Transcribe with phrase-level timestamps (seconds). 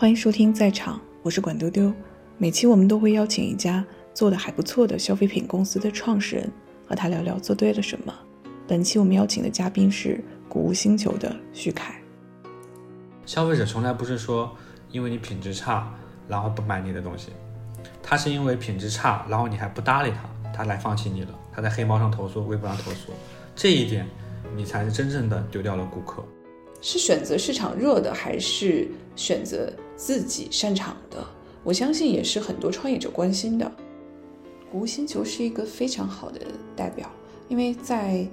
[0.00, 1.92] 欢迎收听在场，我是管丢丢。
[2.38, 3.84] 每期我们都会邀请一家
[4.14, 6.50] 做的还不错的消费品公司的创始人，
[6.88, 8.14] 和他聊聊做对了什么。
[8.66, 12.00] 本期我们邀请的嘉宾是谷物星球的徐凯。
[13.26, 14.50] 消费者从来不是说
[14.90, 15.92] 因为你品质差，
[16.26, 17.28] 然后不买你的东西，
[18.02, 21.38] 他是因为品质差，然后你还不搭理他，他来放弃你了。
[21.52, 23.12] 他在黑猫上投诉，微博上投诉，
[23.54, 24.08] 这一点
[24.56, 26.24] 你才是真正的丢掉了顾客。
[26.80, 29.70] 是选择市场热的，还是选择
[30.00, 31.22] 自己擅长的？
[31.62, 33.70] 我相信也是很多创业者关心的。
[34.72, 36.40] 谷物星球是一个非常好的
[36.74, 37.06] 代表，
[37.48, 38.26] 因为在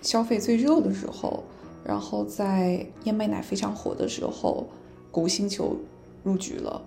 [0.00, 1.42] 消费最热的时候，
[1.84, 4.68] 然后在燕麦奶非常火的时候，
[5.10, 5.76] 谷星球
[6.22, 6.80] 入局了，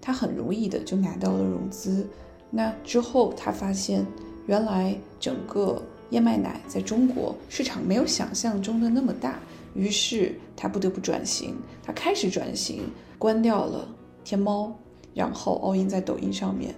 [0.00, 2.04] 他很容易的就拿到了融资。
[2.50, 4.04] 那之后他发现，
[4.48, 9.38] 原来整个燕麦奶在中国市场没有想象中的那么大。
[9.78, 13.88] 于是他不得不转型，他开始转型，关掉了
[14.24, 14.76] 天猫，
[15.14, 16.74] 然后 all in 在抖音上面。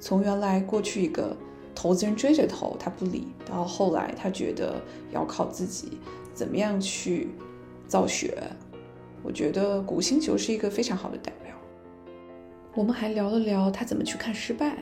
[0.00, 1.36] 从原来过去一个
[1.72, 5.98] 投资人追着投他不理，到后来他觉得要靠自己，
[6.34, 7.28] 怎么样去
[7.86, 8.36] 造血？
[9.22, 11.54] 我觉得谷星球是一个非常好的代表。
[12.74, 14.76] 我们还聊了聊他怎么去看失败。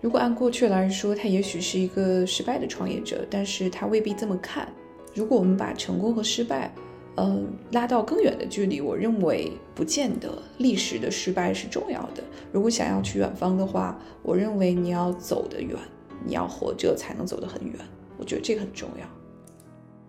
[0.00, 4.66] 如果按过去来说，他也许是一个失败的创业者，但是他未必这么看。
[5.14, 6.74] 如果我们把成功和失败，
[7.16, 12.22] 嗯，拉到更远的距离，我认为不见得历史的失败是重要的。
[12.52, 15.76] 如果想要去远方的话，我认为你要走得远，
[16.24, 17.74] 你要活着才能走得很远。
[18.18, 19.06] 我觉得这个很重要。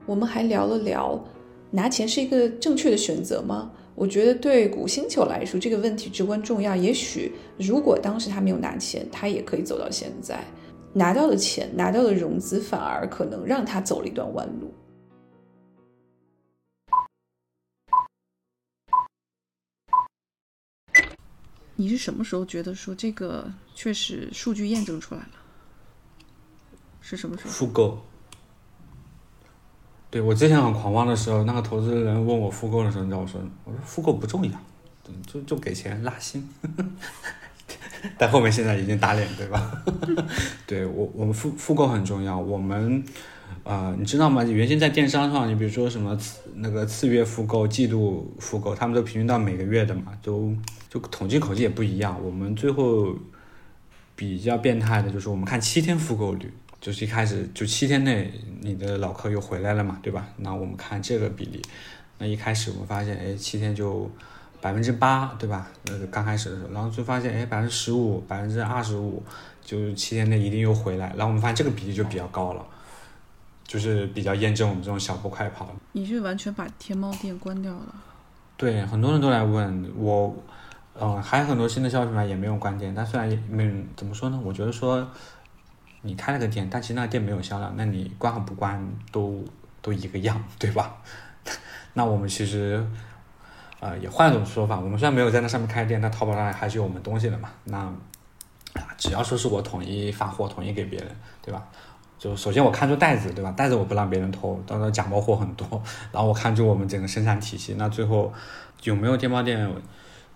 [0.05, 1.23] 我们还聊了聊，
[1.71, 3.71] 拿钱是一个正确的选择吗？
[3.95, 6.75] 我觉得对古星球来说，这个问题至关重要。
[6.75, 10.39] 也许如果当时他没有拿钱，他也可以走到现在。
[10.93, 14.71] 拿到的钱，拿到的融资，反而可能让他走了一段弯路。
[21.77, 25.29] 你是什么时候觉得说这个确实数据验证出来了？
[26.99, 27.49] 是什么时候？
[27.49, 28.03] 复购。
[30.09, 34.51] 对我之前很狂妄的时候，那个投资人问我复购的时候，你知道我说，我说复购不重要，
[35.25, 36.47] 就就给钱拉新。
[38.17, 39.83] 但后面现在已经打脸，对吧？
[40.65, 43.03] 对我我们复复购很重要，我们。
[43.63, 44.43] 啊，你知道吗？
[44.43, 50.55] 原先在电商上，你比如说什么次那个次月复购、季度复购，他们都平均到每个月的嘛，都
[50.89, 52.17] 就统计口径也不一样。
[52.23, 53.15] 我们最后
[54.15, 58.31] 比较变态的就是我们看七天复购率，就是一开始就七天内
[58.61, 60.27] 你的老客又回来了嘛，对吧？
[60.37, 61.61] 那我们看这个比例，
[62.17, 64.09] 那一开始我们发现，哎，七天就
[64.61, 65.67] 百分之八，对吧？
[65.85, 69.21] 那个刚开始的时候，然后就发现，哎，百分之十五、百分之二十五，
[69.63, 72.65] 就是七天内一定又回来，然后我们发现这个比例就比较高了。
[73.67, 75.69] 就是比较验证我们这种小步快跑。
[75.91, 77.93] 你是完全把天猫店关掉了？
[78.55, 80.33] 对，很多人都来问我，
[80.99, 82.93] 嗯，还有很多新的消费品牌也没有关店。
[82.95, 85.07] 但虽然没怎么说呢，我觉得说
[86.01, 89.43] 你开了个店，但其实那个店没有销量，那你关和不关都
[89.81, 90.97] 都一个样，对吧？
[91.93, 92.85] 那我们其实
[93.79, 97.49] 呃也换一种说法，我们虽然没有在那上面开店，但淘宝上还是有我们东西的嘛。
[97.65, 97.91] 那
[98.97, 101.07] 只要说是我统一发货，统一给别人，
[101.41, 101.63] 对吧？
[102.19, 103.51] 就首先我看住袋子，对吧？
[103.51, 105.67] 袋子我不让别人偷，当然假冒货很多。
[106.11, 108.33] 然后我看住我们整个生产体系，那最后
[108.81, 109.69] 有没有天猫店，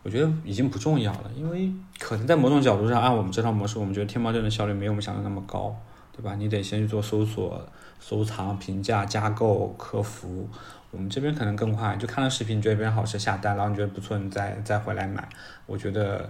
[0.04, 5.76] 我觉得已经不重要了，因为可能在某种角度上，按我们这套模式，我们觉得天猫店的效率没有我们想的那么高，
[6.16, 6.36] 对吧？
[6.36, 7.64] 你得先去做搜索、
[8.00, 10.50] 收藏、评价、加购、客服，
[10.90, 15.28] 我们这边可能更快，就看了视频，觉得别人好吃下单，然后你觉得不错，你再再回来买。
[15.66, 16.30] 我觉得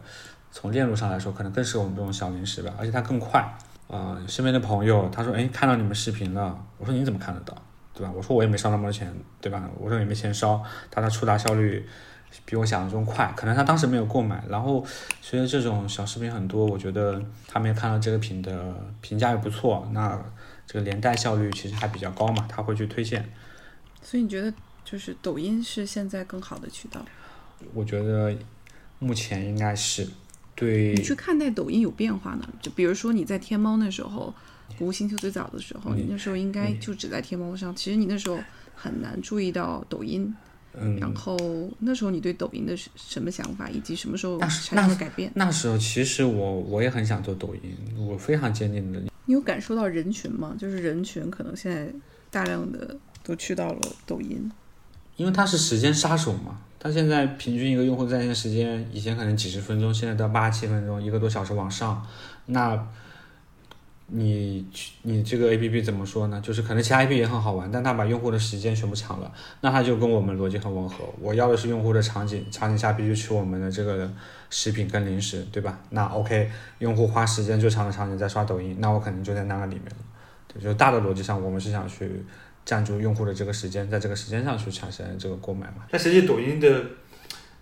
[0.52, 3.42] 从链路上来说，可能更适合我们这种小零食吧，而且它更快。
[3.88, 6.58] 啊，身边的朋友他说，哎，看到你们视频了。
[6.78, 7.54] 我说你怎么看得到，
[7.94, 8.14] 对吧？
[8.16, 9.70] 我说我也没烧那么多钱，对吧？
[9.78, 11.86] 我说也没钱烧，他的触达效率
[12.46, 14.44] 比我想象中快，可能他当时没有购买。
[14.50, 14.86] 然后
[15.22, 20.20] 随着这种小视频很多，我觉得他们也看到这个品的评价也不错，那
[20.66, 23.28] 这个连带效率其实还比较高嘛，他会去推荐。
[24.02, 27.06] 所以你觉得就是抖音是现在更好的渠道？
[27.74, 28.36] 我觉得
[29.00, 30.08] 目前应该是。
[30.54, 32.48] 对你去看待抖音有变化呢？
[32.62, 34.32] 就比如说你在天猫那时候，
[34.78, 37.76] 服务星球最早的时候，你那时候应该就只在天猫上。
[37.76, 38.38] 其实你那时候
[38.76, 40.32] 很难注意到抖音。
[40.80, 40.98] 嗯。
[41.00, 41.38] 然后
[41.80, 45.32] 那时候你对抖音的什么想法，以及什么时候产生了改变？
[45.36, 49.00] 那时候其实我我也很想做抖音，我非常坚定的。
[49.26, 50.56] 你有感受到人群吗？
[50.58, 51.88] 就是人群可能现在
[52.30, 54.52] 大量的都去到了抖音，
[55.18, 56.60] 因为它是时间杀手嘛。
[56.80, 62.04] 它现在平均一个用户在线时间，以前可能几十分钟，现在到八七分钟，一个多小时往上。
[62.48, 62.88] 那
[64.14, 64.68] 你
[65.04, 66.42] 你这个 A P P 怎么说呢？
[66.44, 69.32] 就是可能其他 A P P 也很好玩，但它把用户的时间全部抢了，
[69.62, 71.06] 那它就跟我们逻辑很吻合。
[71.22, 74.12] 我要的是用户的场景，场景下必须吃我们的这个
[74.50, 75.80] 食品跟零食，对吧？
[75.92, 79.96] 那 OK，用户花时间最长的场景在刷抖音，那我可能就在那个里面了。
[80.54, 82.12] 对，就大的逻辑上，我们是想去
[82.66, 85.86] 占住用户的这个时间，在这个时间上去产生这个购买嘛。
[85.90, 86.84] 但实际抖音的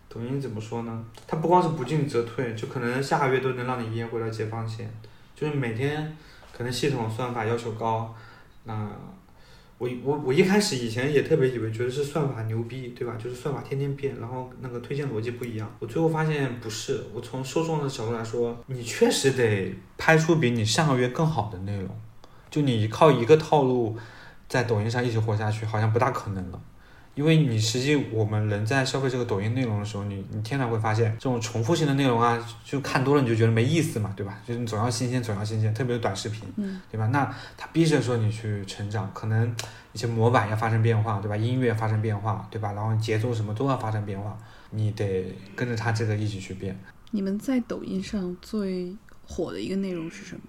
[0.10, 1.06] 抖音怎么说呢？
[1.28, 4.92] 它不光是不进则退，就可能下个月都能让你一夜回到解放前，
[5.36, 6.18] 就是每天。
[6.59, 8.13] 可能系统算法要求高，
[8.65, 8.85] 那
[9.77, 13.15] 我我我一开始以前也特别以为觉得是算法牛逼，对吧？
[13.15, 15.73] 就是算法天天变，然后那个推荐逻辑不一样。
[15.79, 21.89] 我最后发现不是，我从受众的角度来说，你确实得拍出比你上个月更好的内容。
[22.50, 23.97] 就你靠一个套路
[24.50, 26.62] 在抖音上一直活下去，好像不大可能了。
[27.19, 34.39] 因为你实际我们人在消费这个抖音内容的时候，你你天然会发现这种重复性的内容啊，就看多了你就觉得没意思嘛，对吧？
[34.48, 37.07] 就是你总要新鲜，总要新鲜，特别是短视频，嗯，对吧？
[37.07, 39.54] 那它逼着说你去成长，可能
[39.92, 41.36] 一些模板要发生变化，对吧？
[41.36, 42.71] 音乐发生变化，对吧？
[42.71, 44.38] 然后节奏什么都要发生变化，
[44.69, 46.80] 你得跟着它这个一起去变。
[47.12, 48.95] 你们在抖音上最
[49.27, 50.44] 火的一个内容是什么？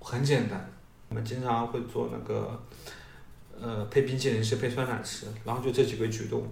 [0.00, 0.68] 很简单，
[1.08, 2.62] 我们经常会做那个。
[3.62, 6.42] 呃，配冰淇淋吃，配酸奶吃，然后就这几个举动，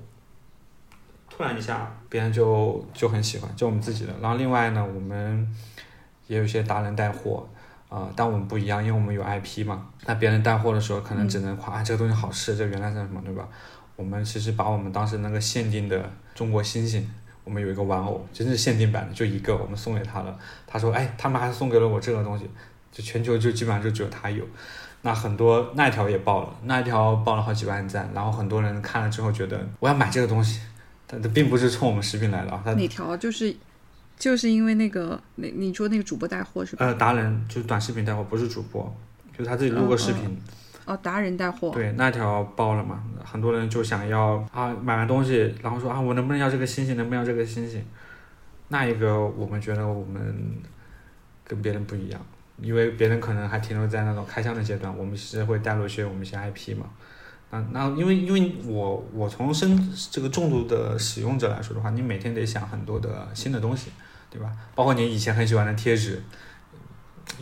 [1.28, 4.12] 突然一下，别人就就很喜欢，就我们自己的。
[4.20, 5.46] 然后另外呢，我们
[6.26, 7.46] 也有一些达人带货，
[7.88, 9.86] 啊，但我们不一样，因为我们有 IP 嘛。
[10.06, 13.46] 那别人带货的时候，可能只能夸这个东西好吃，这原来是什么，对吧？
[13.96, 17.08] 我们其实把我们当时那个限定的中国星星，
[17.44, 20.38] 我们有一个玩偶，真是限定版的，就一个，我们送给他了。
[20.66, 22.48] 他说，哎，他们还送给了我这个东西，
[22.90, 24.44] 就全球就基本上就只有他有。
[25.02, 30.60] 那很多那一条也爆了，那一条爆了好几万赞，然后很多人看了之后觉得我要买这个东西，
[31.06, 32.62] 但它并不是冲我们食品来的啊。
[32.74, 33.54] 哪条就是，
[34.16, 36.86] 就是因为那个，那你说那个主播带货是吧？
[36.86, 38.94] 呃，达人就是短视频带货，不是主播，
[39.36, 40.40] 就是他自己录个视频。
[40.84, 41.70] 哦，达人带货。
[41.70, 46.96] 对，那条爆了嘛，很多人就想要啊，买完东西，然后说啊，我能不能要这个星星？
[46.96, 47.84] 能不能要这个星星？
[48.68, 50.56] 那一个我们觉得我们
[51.44, 52.20] 跟别人不一样。
[52.62, 56.86] 因为别人可能还停留在那种开箱的阶段，我们其实会带入一些我们一些 IP 嘛，
[57.50, 63.90] 那，那因为因为我我从深这个重度的使用者来说的话，你每天得想很多的新的东西，
[64.30, 64.52] 对吧？
[64.74, 66.22] 包括你以前很喜欢的贴纸，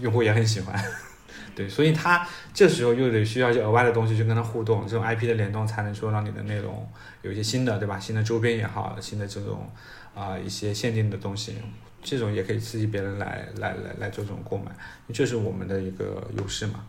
[0.00, 0.74] 用户也很喜欢，
[1.54, 6.88] 对，所以他这时候又得需要一些额外的东西去跟他互动，这种 IP 的联动才能说让你的内容
[7.22, 8.00] 有一些新的，对吧？
[8.00, 9.70] 新的周边也好，新的这种
[10.14, 11.56] 啊一些限定的东西。
[12.02, 14.72] 这种也可以刺激别人来来来来做这种购买，
[15.12, 16.86] 这是我们的一个优势嘛。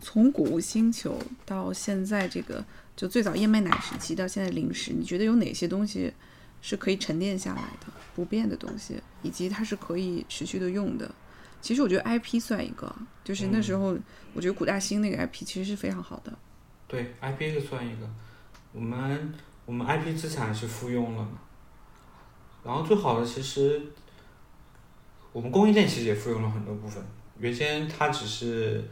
[0.00, 2.64] 从谷物星球到现在这个，
[2.94, 6.12] 就最早燕麦奶时期到现在零食，你觉得有哪些东西
[6.60, 11.10] 是可以沉淀下来的、不变的东西，以及它是可以持续的用的？
[11.60, 12.94] 其实我觉得 IP 算一个，
[13.24, 13.96] 就是那时候
[14.34, 16.32] 我觉得古大兴那个 IP 其实是非常好的。
[16.86, 18.08] 对，IP 是算一个，
[18.72, 21.40] 我们我们 IP 资产是复用了嘛，
[22.64, 23.82] 然后最好的其实。
[25.36, 27.04] 我们供应链其实也复用了很多部分，
[27.38, 28.82] 原先它只是，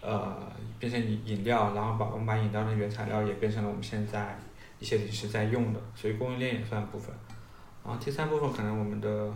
[0.00, 0.34] 呃，
[0.78, 4.34] 变成饮饮料，然后把我们把饮料的原材料也变成了我们现在
[4.78, 7.14] 一些零食在用的，所以供应链也算部分。
[7.84, 9.30] 然后第三部分可能我们的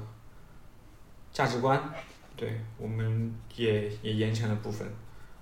[1.31, 1.79] 价值观，
[2.35, 4.91] 对，我们也也延承了部分。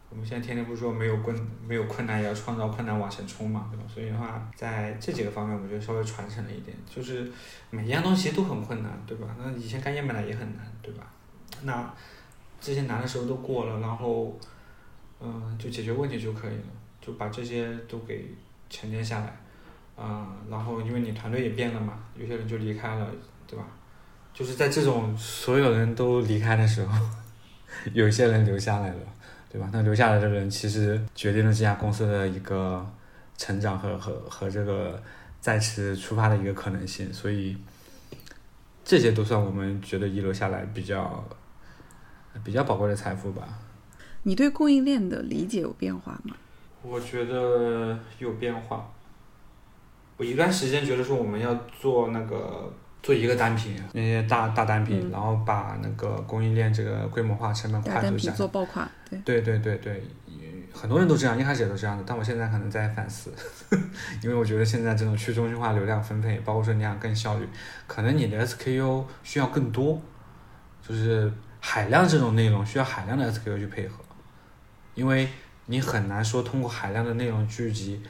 [0.08, 1.36] 我们现在天天不是说没有困
[1.66, 3.84] 没有困难也要创造困难往前冲嘛，对吧？
[3.92, 7.30] 所以的话，在这几个方面，我觉得稍微传承了一点，就是
[7.70, 9.26] 每一样东西都很困难，对吧？
[9.38, 11.06] 那以前干燕麦奶也很难，对吧？
[11.62, 11.92] 那
[12.60, 14.38] 这些难的时候都过了，然后，
[15.20, 16.64] 嗯，就解决问题就可以了，
[17.00, 18.30] 就把这些都给
[18.70, 19.36] 沉淀下来，
[19.96, 23.10] 嗯，然后因为你团队也变了嘛，有些人就离开了，
[23.46, 23.66] 对吧？
[24.32, 27.06] 就是在这种所有人都离开的时候，
[27.92, 29.00] 有些人留下来了。
[29.50, 29.70] 对吧？
[29.72, 32.84] 那留下来的人其实决定了这家公司的一个
[33.38, 35.00] 成长和和和这个
[35.40, 37.56] 再次出发的一个可能性，所以
[38.84, 41.24] 这些都算我们觉得遗留下来比较
[42.44, 43.48] 比较宝贵的财富吧。
[44.24, 46.36] 你对供应链的理解有变化吗？
[46.82, 48.90] 我觉得有变化。
[50.16, 52.72] 我一段时间觉得说我们要做那个。
[53.06, 59.16] 做一个单品，那些大大单品，然后把那个供应链这个规模化、成本快速下做爆款，对。
[59.20, 60.02] 对对对对，
[60.74, 63.32] 很多人都这样，一开始也都这样的，但我现在可能在反思，
[64.24, 67.48] 因为我觉得现在这种去中心化流量分配，包括说你想更效率，
[67.86, 70.02] 可能你的 SKU 需要更多，
[70.82, 74.02] 就是海量这种内容需要海量的 SKU 去配合，
[74.96, 75.28] 因为
[75.66, 78.02] 你很难说通过海量的内容聚集，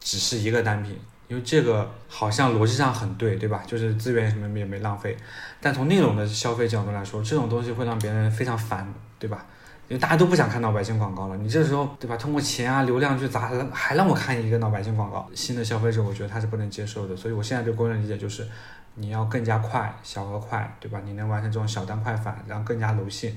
[0.00, 0.98] 只是一个单品。
[1.28, 3.62] 因为这个好像逻辑上很对，对吧？
[3.66, 5.16] 就是资源什么也没浪费，
[5.60, 9.46] 但从内容的消费角度来说，这种东西会让别人非常烦，对吧？
[9.88, 12.16] 因为大家都不想看老百姓广告了，你这时候对吧？
[12.16, 17.14] 通过钱啊、流量去砸，还让我看一个老百姓广告，新的消费者我觉得他是不能接受的。
[17.14, 18.46] 所以我现在对工人理解就是，
[18.94, 21.00] 你要更加快，小额快，对吧？
[21.04, 23.30] 你能完成这种小单快返，然后更加柔性。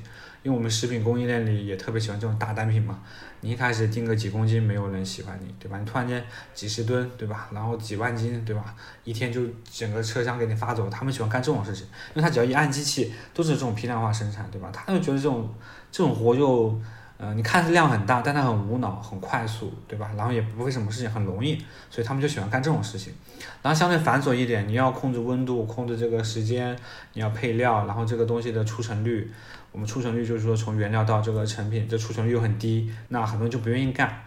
[0.43, 2.99] 因为我们食品供应链里也特别喜欢这种大单品嘛，
[3.41, 5.77] 你一开始定个几公斤，没有人喜欢你，对吧？
[5.77, 7.47] 你突然间几十吨，对吧？
[7.51, 8.73] 然后几万斤，对吧？
[9.03, 9.41] 一天就
[9.71, 14.71] 整个车厢给你发走，他们喜欢干这种事情，因为他只要一按机器，都是这种批量化生产，对吧？
[14.73, 15.53] 他就觉得这种
[15.91, 16.79] 这种活就，
[17.17, 20.11] 呃，你看是量很大，但它很无脑，很快速，对吧？
[20.17, 23.13] 然后也不会什么事情，很容易，所以他们就喜欢干这种事情。
[23.61, 26.75] 然后相对繁琐一点，你要控制温度，控制这个时间，
[27.13, 29.31] 你要配料，然后这个东西的出成率。
[29.71, 34.23] 我们出成率就是说，从原料到这个成品，这出成率又很低，那很多人就不愿意干。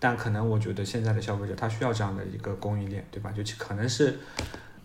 [0.00, 3.32] 但可能我觉得现在的消费者他需要这样的一个供应链，对吧？
[3.32, 4.16] 就可能是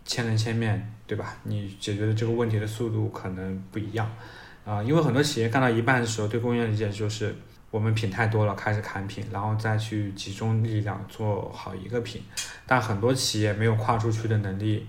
[0.03, 1.37] 千人千面对吧？
[1.43, 4.11] 你解决的这个问题的速度可能不一样
[4.65, 7.35] 啊，因为很多企业干到一半的时候，对供应链理解就是
[7.69, 12.23] 我们品太多了，开始砍品，然后再去集中力量做好一个品。
[12.65, 14.87] 但很多企业没有跨出去的能力，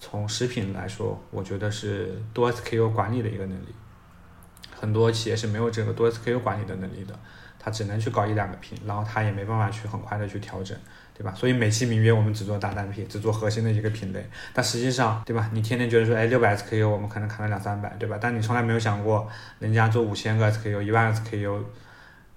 [0.00, 3.68] 从食品来说，我觉得是多 SKU 管理的一个能力。
[4.78, 7.18] 很多企业是没有这个多 SKU 管理的能力的，
[7.58, 10.76] 他只能去搞一两个品，然后他也没办法去很快的去调整，
[11.12, 11.34] 对吧？
[11.34, 15.50] 所以美其名曰我们只做大单品，只做核心的一个品类，但实际上，对吧？
[15.52, 18.16] 你天天觉得说，哎，六百 SKU 我们可能砍了两三百，对吧？
[18.20, 21.60] 但你从来没有想过，人家做五千个 SKU、一万 SKU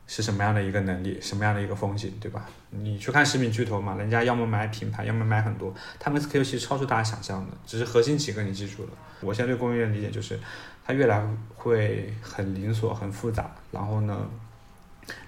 [0.08, 2.46] 是什么样的一个能力，什么样的一个风景，对吧？
[2.72, 8.90] 你去看食品巨头嘛，人家要么买品牌，要么买很多，他们 SKU 其实超出大家想象的，只是核心几个你记住了。
[9.22, 10.40] 我现在对供应链理解就是。
[10.84, 11.24] 它越来
[11.56, 14.20] 会很零锁、很复杂，然后呢，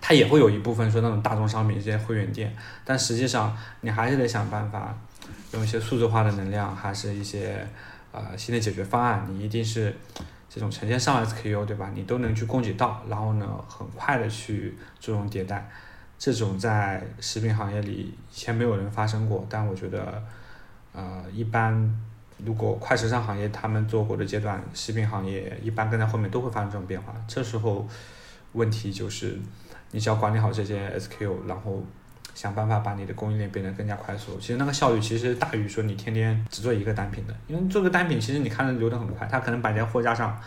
[0.01, 4.97] 它也会有一部分说那种大众商品一些会员店，但实际上你还是得想办法
[5.53, 7.65] 用一些数字化的能量，还是一些
[8.11, 9.27] 呃新的解决方案。
[9.29, 9.95] 你一定是
[10.49, 11.91] 这种成千上万 SKU 对吧？
[11.93, 15.69] 你都能去供给到，然后呢，很快的去做这种迭代。
[16.23, 20.23] 这种在食品行业里以前没有人发生过，但我觉得
[20.93, 21.93] 呃一般。
[22.45, 27.13] 如果快时尚行业他们做过的阶段，食品行业一般跟在后面都会发生这种变化。
[27.27, 27.87] 这时候
[28.53, 29.37] 问题就是，
[29.91, 31.81] 你只要管理好这些 SKU，然后
[32.33, 34.37] 想办法把你的供应链变得更加快速。
[34.39, 40.37] 其实那个效率其实大于说你天天只做一个单品的，因为做个单品其实你看着流的很快，它可能摆在货架上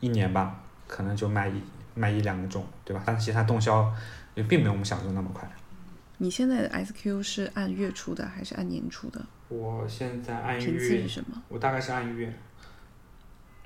[0.00, 1.60] 一年吧，可能就卖一
[1.94, 3.02] 卖一两个种，对吧？
[3.04, 3.92] 但是其实它动销
[4.34, 5.50] 也并没有我们想象中那么快。
[6.18, 9.24] 你现在的 SQ 是按月出的还是按年出的？
[9.48, 11.08] 我现在按月，
[11.48, 12.32] 我大概是按月。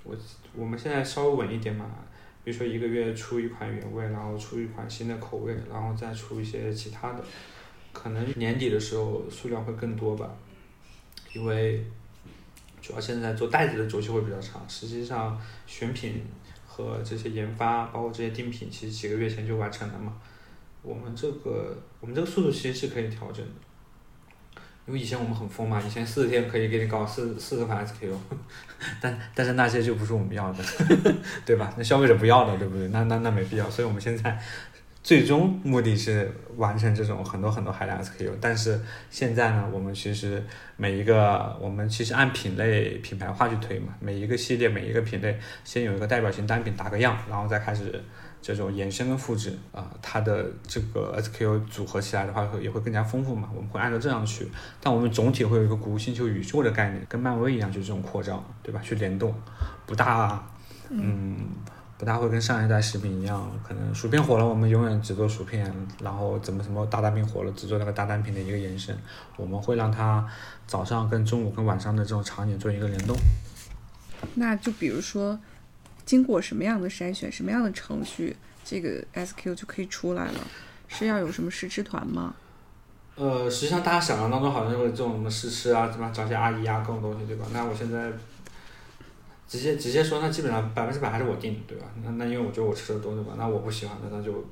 [0.03, 0.17] 我
[0.55, 1.85] 我们现在稍微稳一点嘛，
[2.43, 7.23] 比如说一个月出一款原味，然后出一款新的口味，然后再出一些其他的，
[7.93, 10.31] 可能年底的时候数量会更多吧。
[11.35, 11.85] 因为
[12.81, 16.25] 主要现在做袋子的周期会比较长，实际上选品
[16.67, 20.17] 和这些研发，包括这些定品，其实几个月前就完成了嘛。
[20.83, 23.53] 我们这个我们这个速度其实是可以调整的。
[24.87, 28.11] 因为以前我们很疯嘛，以前四十天可以给你搞四四十款 SKU，
[29.03, 30.65] 但但是那些就不是我们要的，
[31.45, 31.75] 对吧？
[31.77, 32.89] 那消费者不要的，对不对？
[32.89, 33.69] 那那那没必要。
[33.69, 34.41] 所以我们现在
[35.03, 38.81] 最终目的是完成这种很多很多海量 SKU，但是
[39.11, 40.43] 现在呢，我们其实
[40.79, 48.03] 每一个我们其实按品类品牌化去推嘛，每一个系列每一个品类先有一个代表性单品打个样，然后再开始。
[48.55, 53.49] 这种延伸跟复制啊，它的这个 SKU 组合起来的话，会也会更加丰富嘛。
[53.55, 54.49] 我们会按照这样去，
[54.81, 58.81] 但我们总体会有一个谷物星球宇宙的概念，跟漫威一样，就是这种扩张，对吧？
[58.83, 59.35] 去联动，
[59.85, 60.43] 不大，
[60.89, 61.37] 嗯，
[61.99, 65.71] 不大会跟上一代食品一样，可能薯片火了，我们永远只做薯片，
[66.03, 68.97] 然后怎么什么大单品火了，只做那个大单品的一个延伸。
[69.37, 70.27] 我们会让它
[70.67, 73.15] 早上跟中午跟晚上的这种场景做一个联动。
[74.37, 75.39] 那就比如说。
[76.09, 78.35] 经过什么样的筛选，什么样的程序，
[78.65, 80.41] 这个 SQ 就可以出来了？
[80.89, 82.35] 是要有什么试吃团吗？
[83.15, 87.45] 呃，实际上大家想象当中好像会这种什么试吃啊，什么找些阿姨啊，各种东西，对吧？
[87.53, 88.11] 那我现在
[89.47, 91.85] 直接直接说，那基本上百分之百还是我定，对吧？
[92.03, 93.35] 那那因为我觉得我吃的多，对吧？
[93.37, 94.43] 那我不喜欢的，那就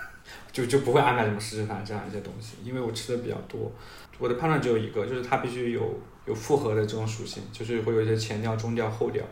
[0.50, 3.70] 就就不会安排什么试吃团这样一些东西，因为我吃的比较多。
[4.18, 9.22] 我的判断只有一个，就是它必须有有复合的这种属性，就是会有一些前调、中调、后调。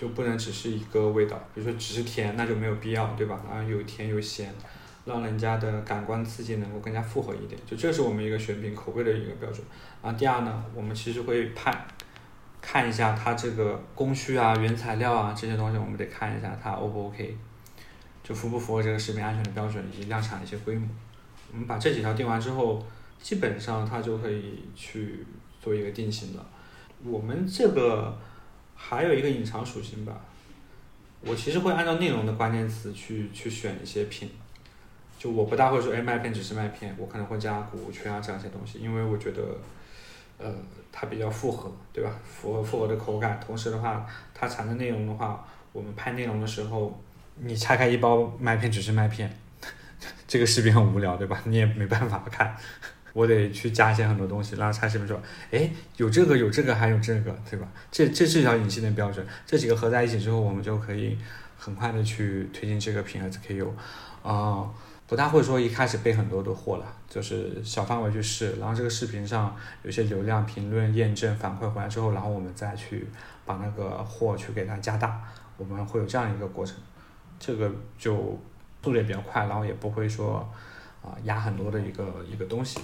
[0.00, 3.38] 就不能只是一个味道，比如说只是甜，那就没有必要，对吧？
[3.46, 4.50] 然后有甜有咸，
[5.04, 9.62] 让人家的感官刺激能够更加复合一点，就这是我们一个选品口味的一个标准。
[10.02, 11.86] 然后第二呢，我们其实会判
[12.62, 17.36] 看一下它这个工序啊、原材料啊这些东西，我们得看一下它 O 不 OK，
[18.22, 20.88] 就符不符合这个食品安全的标准以及量产的一些规模。
[21.52, 22.82] 我们把这几条定完之后，
[23.20, 25.26] 基本上它就可以去
[25.60, 26.46] 做一个定型了。
[27.04, 28.16] 我们这个
[28.82, 30.18] 还有一个隐藏属性吧，
[31.20, 34.30] 我其实会按照内容的关键词去去选一些品，
[35.18, 39.42] 就我不大会说哎麦片只是麦片，我可能会加谷物圈啊这样一些东西，因为我觉得，
[40.38, 40.52] 呃，
[40.90, 42.10] 它比较复合，对吧？
[42.24, 46.98] 符合复合的口感，同时的话，它产的内容的话，我们拍内容的时候，
[47.36, 49.30] 你拆开一包麦片只是麦片，
[50.26, 51.40] 这个视频很无聊，对吧？
[51.44, 52.56] 你也没办法看。
[53.12, 57.66] 我得去加一些很多东西，然后拆视频说，哎，有这个有这个还有这个，对吧？
[57.90, 61.18] 这这是一条隐性的标准，这几个合在一起之后，我们就可以
[61.58, 63.68] 很快的去推进这个品 SKU，
[64.22, 64.70] 啊，
[65.06, 73.08] 不大会说一开始备很多的货了，就是小范围去试，然后这个视频上有些流量、评论、验证、反馈回来之后，然后我们再去
[73.44, 75.20] 把那个货去给它加大，
[75.56, 76.76] 我们会有这样一个过程，
[77.38, 78.14] 这个就
[78.82, 80.48] 速度也比较快，然后也不会说。
[81.02, 82.78] 啊，压很多的一个一个东西，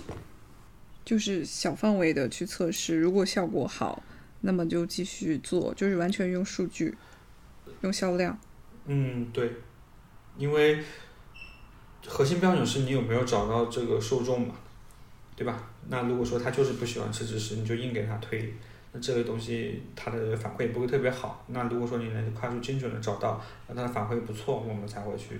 [1.05, 4.03] 就是小范围的去测试，如果效果好，
[4.41, 6.97] 那么就继续做，就是完全用数据，
[7.83, 8.39] 用销量。
[8.87, 9.53] 嗯，对，
[10.39, 10.83] 因为
[12.07, 14.55] 核心标准是你有没有找到这个受众嘛，
[15.37, 15.69] 对吧？
[15.89, 18.55] 那如果说他就是不喜欢吃芝士，你就硬给他推，
[18.93, 21.45] 那这个东西他的反馈也不会特别好。
[21.49, 25.39] 那如果说你能快速精准的找到，那他的反馈不错，我们才会去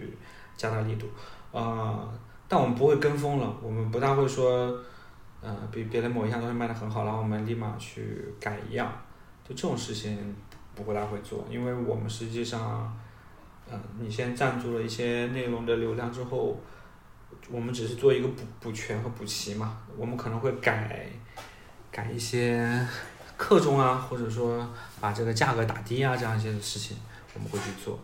[0.59, 1.09] 加大力度，
[1.51, 2.13] 啊。
[2.49, 4.73] 但我们不会跟风了，我们不大会说，
[5.41, 8.89] 呃，比别的某一项东西卖的很好，然后我们立马去改一样，
[9.43, 10.35] 就这种事情
[10.75, 12.97] 不会大会做，因为我们实际上，
[13.69, 16.57] 嗯，你先赞助了一些内容的流量之后，
[17.51, 21.11] 我们只是做一个补补全和补齐嘛，我们可能会改，
[21.91, 22.87] 改一些
[23.37, 24.65] 克重啊，或者说
[25.01, 26.97] 把这个价格打低啊，这样一些事情
[27.35, 27.99] 我们会去做，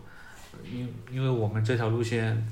[0.69, 2.45] 因因为我们这条路线。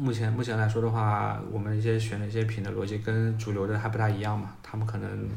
[0.00, 5.28] 目前目前来说的话，我们一些选的一些品的逻辑跟主流的还不大一样嘛，他们可能，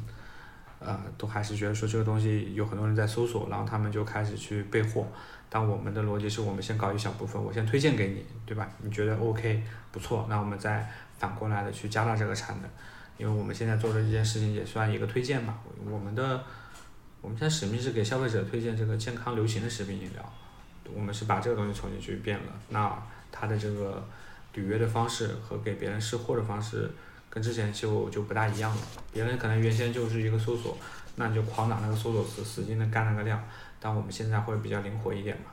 [0.79, 5.05] 呃，都还是觉得说这个东西有很多人在搜索，然后他们就开始去备货。
[5.50, 8.70] 但我们的逻辑是我们先搞一小部分，我先推荐给你，对吧？
[8.82, 10.89] 你觉得 OK 不错，那我们再
[11.20, 12.69] 反过来的去加大这个产能，
[13.17, 15.60] 因为我们现在做的这件事情也算一个推荐吧。
[15.86, 16.41] 我们的
[17.19, 20.34] 我们现在使命是给消费者推荐这个健康流行的食品饮料，
[20.95, 22.97] 我们是把这个东西重新去变了，那
[23.30, 24.02] 它的这个。
[24.53, 26.89] 履约的方式和给别人试货的方式，
[27.29, 28.81] 跟之前就就不大一样了。
[29.11, 30.77] 别人可能原先就是一个搜索，
[31.15, 33.43] 那你就狂打那个搜索词，使劲的干那个量。
[33.79, 35.51] 但我们现在会比较灵活一点嘛。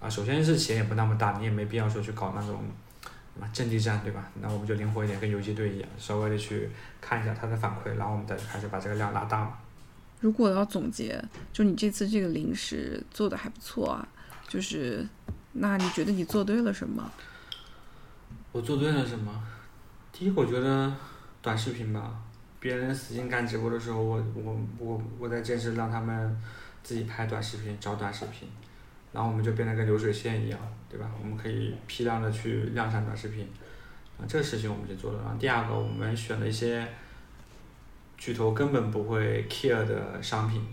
[0.00, 2.60] 啊，首先是钱也不那么大，你也没必要说去搞那种
[3.34, 4.30] 什么阵地战，对吧？
[4.40, 9.58] 那我们就灵活一点，跟游击队一样，稍微的去看一下他的反馈，然后我们再开始把这个量拉大嘛。
[10.20, 14.08] 如果要总结，就你这次这个零食做的还不错啊，
[14.48, 15.06] 就是
[15.52, 17.10] 那你觉得你做对了什么？
[18.56, 19.30] 我做对了什么？
[20.10, 20.90] 第一，我觉得
[21.42, 22.18] 短视频吧，
[22.58, 26.42] 别人使劲干直播的时候，我我我我在坚持让他们
[26.82, 28.48] 自己拍短视频，找短视频，
[29.12, 31.06] 然后我们就变得跟流水线一样，对吧？
[31.20, 33.46] 我们可以批量的去量产短视频，
[34.18, 35.20] 啊，这个事情我们就做了。
[35.20, 36.88] 然后第二个，我们选了一些
[38.16, 40.66] 巨头根本不会 care 的商品，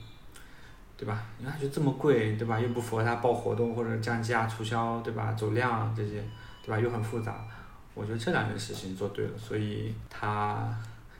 [0.96, 1.22] 对吧？
[1.38, 2.58] 你看就这么贵，对吧？
[2.58, 5.34] 又不符合它报活动或者降价促销，对吧？
[5.34, 6.24] 走量这些，
[6.64, 6.80] 对吧？
[6.80, 7.46] 又很复杂。
[7.96, 10.76] 我觉得这两件事情做对了，所以他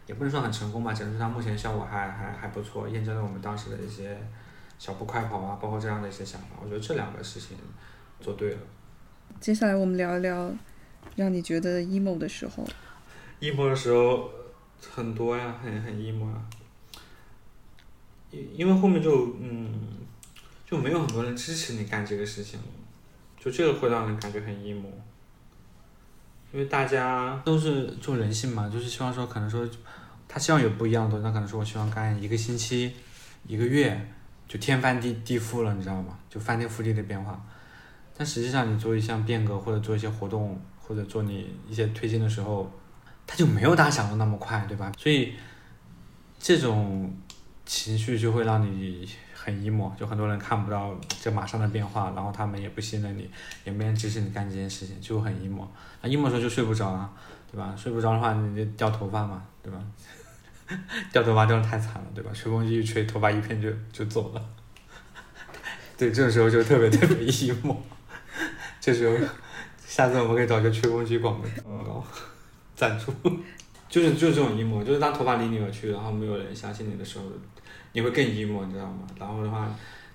[0.08, 4.18] 也不能说很成功吧，只能说他目前效果还还还不错，验证了我们当时的一些
[4.80, 6.48] 小步快跑啊，包括这样的一些想法。
[6.62, 7.58] 我觉得这两个事情
[8.20, 8.60] 做对了。
[9.40, 10.52] 接下来我们聊一聊
[11.16, 12.66] 让你觉得 emo 的时候。
[13.40, 14.30] emo 的时候
[14.82, 16.44] 很多呀，很很 emo 啊。
[18.32, 20.00] 因因为后面就嗯
[20.66, 22.66] 就没有很多人支持你干这个事情了，
[23.40, 24.90] 就这个会让人感觉很 emo。
[26.54, 29.68] 因为大家都是做人性嘛，就是希望说，可能说，
[30.28, 32.94] 他希望有不一样的东西，那可能说我希望干一个星期、
[33.48, 34.00] 一个月，
[34.48, 36.16] 就天翻地地覆了，你知道吗？
[36.30, 37.44] 就翻天覆地的变化。
[38.16, 42.72] 但实际上，你做一项变革，或者做一些活动，或者做你一些推进的时候，
[43.26, 44.92] 它就没有大家想的那么快，对吧？
[44.96, 45.34] 所以，
[46.38, 47.12] 这种
[47.66, 49.10] 情绪就会让你。
[49.44, 53.30] 很 emo，就很多人看不到这马上的变化，然后他们也不信任你，
[53.66, 55.68] 也没人支持你干这件事情，就很 emo。
[56.02, 57.12] 那 emo 时候就睡不着啊，
[57.52, 57.76] 对吧？
[57.76, 59.84] 睡不着的话，你就掉头发嘛，对吧？
[61.12, 62.32] 掉头发掉的太惨了，对吧？
[62.34, 64.42] 吹风机一吹，头发一片就就走了。
[65.98, 67.76] 对，这种时候就特别特别 emo。
[68.80, 69.18] 这时候，
[69.86, 71.42] 下次我们可以找个吹风机广
[71.86, 72.02] 告
[72.78, 73.14] 赞助。
[73.90, 77.26] 就是就是这种 emo，就是当头发离你而去，然后没有人相信你的时候。
[77.94, 79.08] 你会更 emo，你知道吗？
[79.18, 79.68] 然后的话，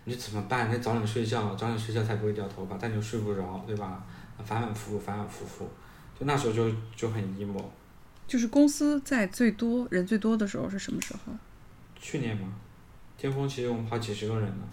[0.04, 0.70] 你怎么办？
[0.72, 4.04] 你早点睡觉，早点睡觉才不会掉头发，但你又睡不着，对吧？
[4.44, 5.64] 反反复复，反反复复，
[6.18, 7.64] 就那时候就就很 emo。
[8.26, 11.32] 就是公司在最多人最多的时候是什么时候？
[12.00, 12.48] 去年嘛，
[13.16, 14.64] 巅峰其实我们好几十个人呢，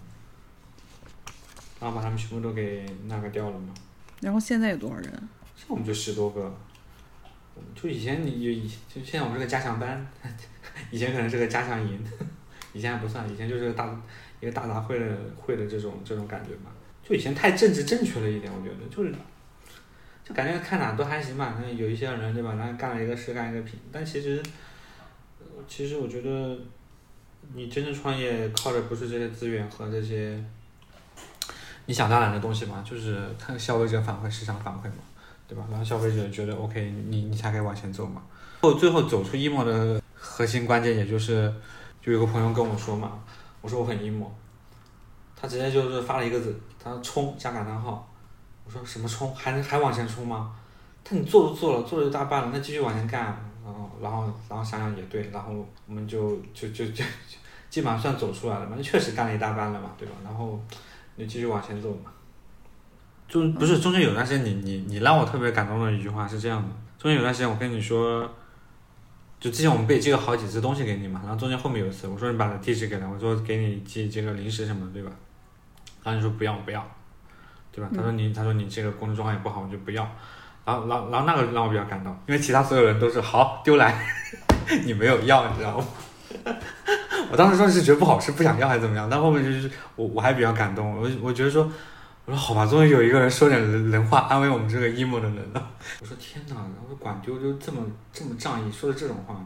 [1.80, 3.72] 然后把他们全部都给那个掉了嘛。
[4.20, 5.10] 然后现在有多少人？
[5.56, 6.54] 现在我们就十多个，
[7.74, 10.06] 就以前你就就现在我们是个加强班，
[10.90, 12.00] 以前可能是个加强营，
[12.76, 13.88] 以前还不算，以前就是大
[14.40, 16.70] 一个大杂烩的会的这种这种感觉嘛。
[17.02, 19.14] 就以前太政治正确了一点，我觉得就是。
[20.28, 24.42] 就感觉看哪都还行吧，那有一些人对吧，那干了一个事干一个品，但其实，
[25.68, 26.58] 其实我觉得，
[27.54, 30.44] 你真正创业靠的不是这些资源和这些
[31.84, 34.96] 你想当然的东西嘛，就是看消费者反馈、市场反馈嘛，
[35.46, 35.64] 对吧？
[35.70, 38.20] 然后消费者觉得 OK，你你才可以往前走嘛。
[38.62, 41.54] 后最后走出 emo 的核心关键，也就是
[42.06, 43.18] 就有个朋友跟我说嘛，
[43.60, 44.28] 我说我很 emo，
[45.34, 48.08] 他直接就是发了一个字，他说冲加感叹号。
[48.64, 50.54] 我说什么冲还能还往前冲吗？
[51.02, 55.52] 他你做都做了，做了一大半了，那继续往前干，然后然后然后想想也对，然后
[55.88, 57.02] 我们就就就就
[57.68, 60.14] 基本上算走出来了嘛，那确实干了一大半了嘛，对吧？
[60.22, 60.56] 然后
[61.16, 62.12] 你继续往前走嘛。
[63.28, 68.28] 就不是中间有段时间，你你你让我特别感动的一句话是这样的，中间有段时间我跟你说，
[69.46, 75.10] 就之前我们被寄了好几次东西给你嘛，然后中间后面有一次我说你把地址给他，我说给你寄这个零食什么的，对吧？
[76.02, 76.84] 然后你说不要不要。
[77.70, 77.90] 对吧？
[77.94, 80.02] 他说你，他说你这个工作状况也不好，我就不要。
[80.64, 83.94] 然后，然后，然后那个让我比较感动，因为其他所有人都是好丢来，
[84.86, 85.86] 你没有要，你知道吗？
[87.30, 89.08] 我当时说是觉得不好吃，不想要还是怎么样？
[89.10, 91.70] 但后面就是我我还比较感动，我我觉得说，
[92.26, 95.70] 我说好吧，终于有一个人说点人人话安慰我们这个 emo 的人了。
[96.00, 97.80] 我说天哪，我说管丢丢这么
[98.12, 99.40] 这么仗义，说的这种话，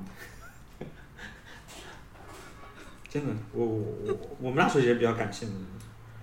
[3.06, 5.54] 真的，我我我我们那时候也比较感性的。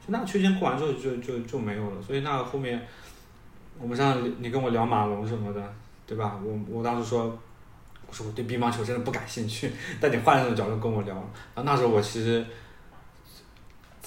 [0.07, 2.87] 那个区间过完之后就就就没有了，所以那个后面，
[3.77, 5.61] 我们上你跟我聊马龙什么的，
[6.07, 6.39] 对吧？
[6.43, 7.25] 我我当时说，
[8.07, 11.13] 我说我对乒乓球真的不感兴趣，但你换一种角度跟我聊，
[11.53, 12.43] 然后那时候我其实，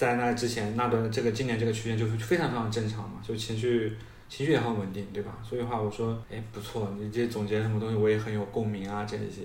[0.01, 3.93] 在那之前那段这个今年这个区间就是非常非常正常嘛，就情绪
[4.31, 5.37] 情绪也很稳定，对吧？
[5.47, 9.43] 所以的话我说，哎不错，你这总结什么东西我也很有共鸣啊这一些。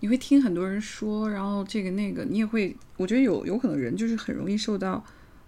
[0.00, 5.02] 你会听很多人说，然后这个那个，你也会，我觉得有有可能人就是很容易受到。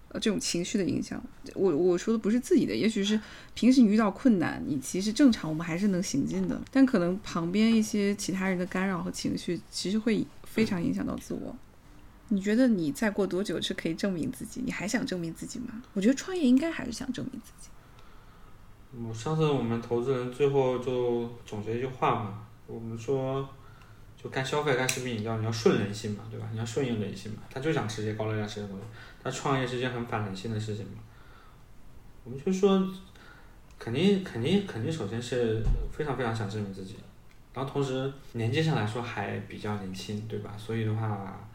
[0.09, 1.23] 呃，这种情绪的影响，
[1.55, 3.19] 我我说的不是自己的，也许是
[3.55, 11.55] 平时你遇到困难，你其实正常，我们还是能行进的，但可能旁边一些其他人的干扰和情绪，其实会非常影响到自我。
[12.33, 14.61] 你觉得你再过多久是可以证明自己？
[14.65, 15.81] 你还想证明自己吗？
[15.93, 17.69] 我觉得创业应该还是想证明自己。
[19.07, 23.47] 我上次我们投资人最后就总结一句话嘛，我们说。
[24.15, 26.47] 就干消费、干食品饮料，你要顺人性嘛，对吧？
[26.53, 28.83] 你要顺应人性嘛，他就想吃些高热量吃的东西。
[29.21, 30.93] 他创业是件很反人性的事情嘛。
[32.23, 32.89] 我们就说，
[33.77, 36.95] 肯定、肯定、肯定，首先是非常非常想证明自己，
[37.53, 40.55] 然后同时年纪上来说还比较年轻，对吧？
[40.57, 41.45] 所以的话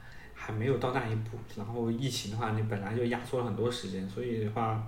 [0.49, 1.37] 还没有到那一步。
[1.55, 4.83] 然后疫情的话，你本来就压缩了很多时间，所以的话，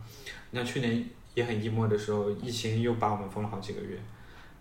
[0.51, 3.99] 你像去年也很 emo 的时候，疫情又把我们封了好几个月，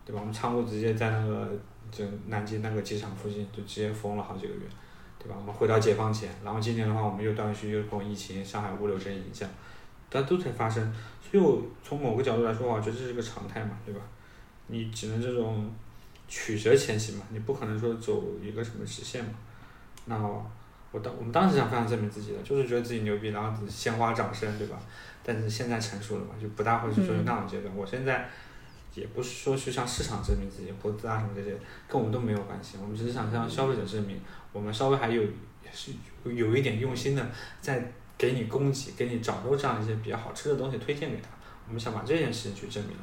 [0.05, 0.19] 对吧？
[0.19, 1.49] 我们仓库直接在那个。
[1.91, 4.61] 就南京那个机场附近就直接封了好几个月，
[5.17, 5.35] 对吧？
[5.35, 9.49] 我们回到解放前，然后今年的话，我们又断续又受疫情、上海物流这些影响，
[10.07, 10.93] 但都在发生。
[11.19, 14.01] 所以我从某个角度来说，我觉得这是个常态嘛，对吧？
[14.67, 15.67] 你只能这种
[16.27, 19.31] 曲折前行嘛，你不可能说走一个什么直线嘛。
[20.05, 20.15] 那
[20.91, 24.79] 我当我们当时想非常证明自己的，就是觉得自己牛逼，然后鲜花掌声，对吧？
[25.23, 27.75] 但是现在成熟了嘛，就不大会去说那种阶段。
[27.75, 28.29] 我现在。
[28.95, 31.55] 也不是说去向市场证明自己，投资啊什么这些，
[31.87, 32.75] 跟我们都没有关系。
[32.81, 34.19] 我们只是想向消费者证明，
[34.51, 35.23] 我们稍微还有
[35.71, 35.91] 是
[36.25, 37.25] 有一点用心的，
[37.61, 41.29] 在给你供给、给你找到这样一些比较好吃的东西推荐给他。
[41.67, 42.97] 我们想把这件事情去证明。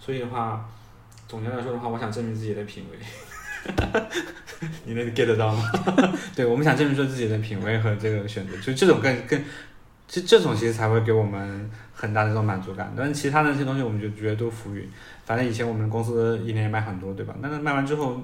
[0.00, 0.64] 所以的话，
[1.26, 2.96] 总结来说的话，我想证明自己的品味。
[4.84, 5.70] 你能 get 到吗？
[6.34, 9.42] 对，我们想证明说自己的品味和这个选择，就这种更更。
[10.08, 14.86] 这这种其实才会给我们很大的这种满足感，但是其他的那些东西我们就觉得都浮云。
[15.24, 17.34] 反正以前我们公司一年也卖很多，对吧？
[17.40, 18.22] 那个卖完之后，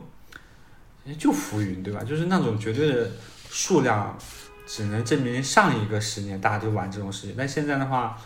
[1.18, 2.02] 就浮云，对吧？
[2.04, 3.10] 就是那种绝对的
[3.48, 4.18] 数量，
[4.66, 7.34] 只能证明上一个十年大家都玩这种事情。
[7.38, 8.18] 但现在的话。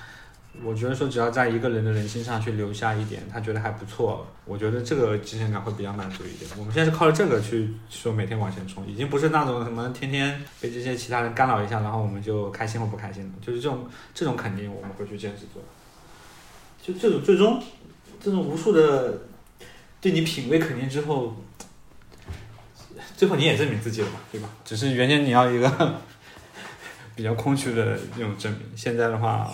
[0.61, 6.49] 我觉得说，只要在一个人的人心上去留下一点，他觉得还不错，我觉得这个精神感会比较满足一点。
[6.59, 13.31] 我们现在是靠着这个去说每天往前冲，已经不是那种什么天天被这些其他人干扰一下，然后我们就开心或不开心了。
[13.41, 15.63] 就是这种这种肯定我们会去坚持做。
[16.83, 17.61] 就这种最终，
[18.21, 19.23] 这种无数的
[20.01, 21.35] 对你品味肯定之后，
[23.17, 24.51] 最后你也证明自己了嘛，对吧？
[24.65, 26.01] 只是原先你要一个
[27.17, 29.51] 比较空虚的那种证明，现在的话。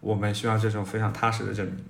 [0.00, 1.84] 我们需要这种非常踏实的证明。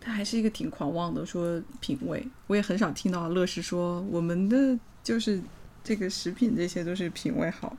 [0.00, 2.26] 他还是一个挺狂妄的，说品味。
[2.46, 5.40] 我也很少听到乐视说我们的就是
[5.82, 7.76] 这个食品这些都是品味好。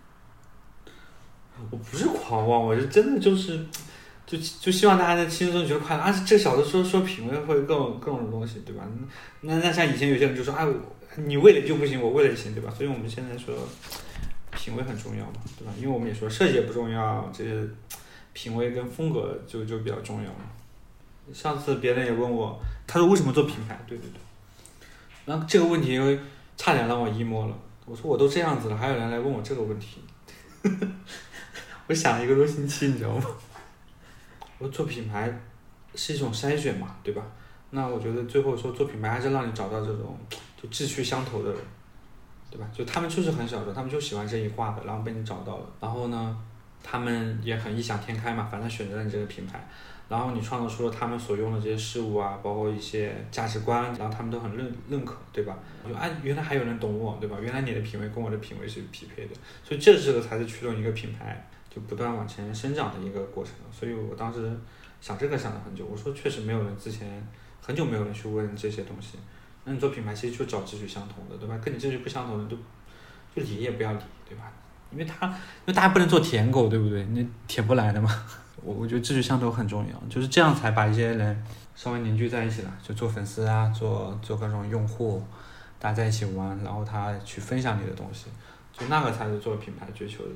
[1.71, 3.65] 我不是狂妄，我是真的就是，
[4.25, 6.03] 就就希望大家能轻松觉得快乐。
[6.03, 8.83] 啊，这小子说说品味会各种各种东西，对吧？
[9.41, 10.73] 那那像以前有些人就说，哎、我
[11.15, 12.71] 你为了就不行，我为了行，对吧？
[12.77, 13.55] 所以我们现在说
[14.51, 15.73] 品味很重要嘛，对吧？
[15.77, 17.67] 因为我们也说设计也不重要，这些
[18.37, 20.41] 品味跟风格就就比较重要嘛。
[21.33, 23.75] 上次别人也问我，他说为什么做品牌？
[23.87, 24.19] 对对对。
[25.25, 26.19] 然后这个问题因为
[26.55, 27.57] 差点让我 emo 了。
[27.87, 29.99] 我说我都这样子了，还有人来问我这个问题。
[31.87, 33.25] 我想了一个多星期，你知道吗？
[34.59, 35.35] 我说做品牌
[35.95, 37.23] 是一种筛选嘛，对吧？
[37.71, 40.15] 那我觉得最后说做品牌还是让你找到这种
[40.61, 41.59] 就志趣相投的人，
[42.51, 42.69] 对吧？
[42.71, 46.37] 就他们就是很小众，他们就喜欢这一挂的，然后被你找到了，然后呢，
[46.83, 49.67] 他们也很异想天开嘛，反正选择了你这个品牌，
[50.07, 55.57] 然后你创造出了他们所用的这些事物啊，包括一些价值观，然后他们都很认认可，对吧？
[55.87, 57.37] 就啊，原来还有人懂我，对吧？
[57.41, 63.53] 原来你的品味跟我的品味是匹配的，所以这这个才是驱动一个品牌就不断往前生长的一个过程。
[63.71, 64.49] 所以我当时
[65.01, 67.27] 想这个想了很久，我说确实没有人之前
[67.61, 69.17] 很久没有人去问这些东西。
[69.65, 71.57] 那你做品牌其实就找志趣相同的，对吧？
[71.57, 72.55] 跟你志趣不相同的就
[73.35, 74.49] 就理也不要理，对吧？
[74.91, 75.33] 因为他因
[75.67, 77.03] 为大家不能做舔狗，对不对？
[77.07, 78.09] 那舔不来的嘛。
[78.63, 81.43] 我我觉得志趣相投很重要，就是这样才把一些人
[81.75, 85.23] 稍微凝聚在一起了，就做粉丝啊，做做各种用户，
[85.79, 88.25] 大家在一起玩，然后他去分享你的东西，
[88.73, 90.31] 就那个才是做品牌追求的。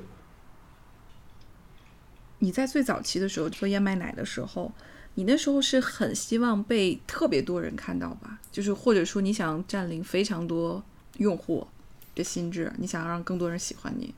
[2.38, 4.72] 你在最早期的时候做燕麦奶的时候，
[5.14, 8.38] 你那时候是很希望被特别多人看到吧？
[8.50, 10.82] 就是或者说你想占领非常多
[11.18, 11.66] 用户
[12.14, 14.14] 的心智，你想让更多人喜欢你，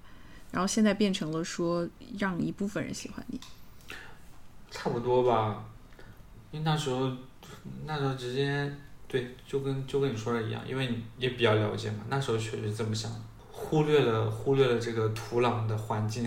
[0.54, 1.84] 然后现在变成了说
[2.16, 3.40] 让一部分人喜欢你。
[4.70, 5.64] 差不多吧，
[6.52, 7.10] 因为那时候
[7.84, 8.72] 那时候直接
[9.08, 13.10] 对，就跟就跟你说的一样，因为你也比较了解嘛，那时候确实这么想，
[13.50, 16.24] 忽略了忽略了这个土壤的环境，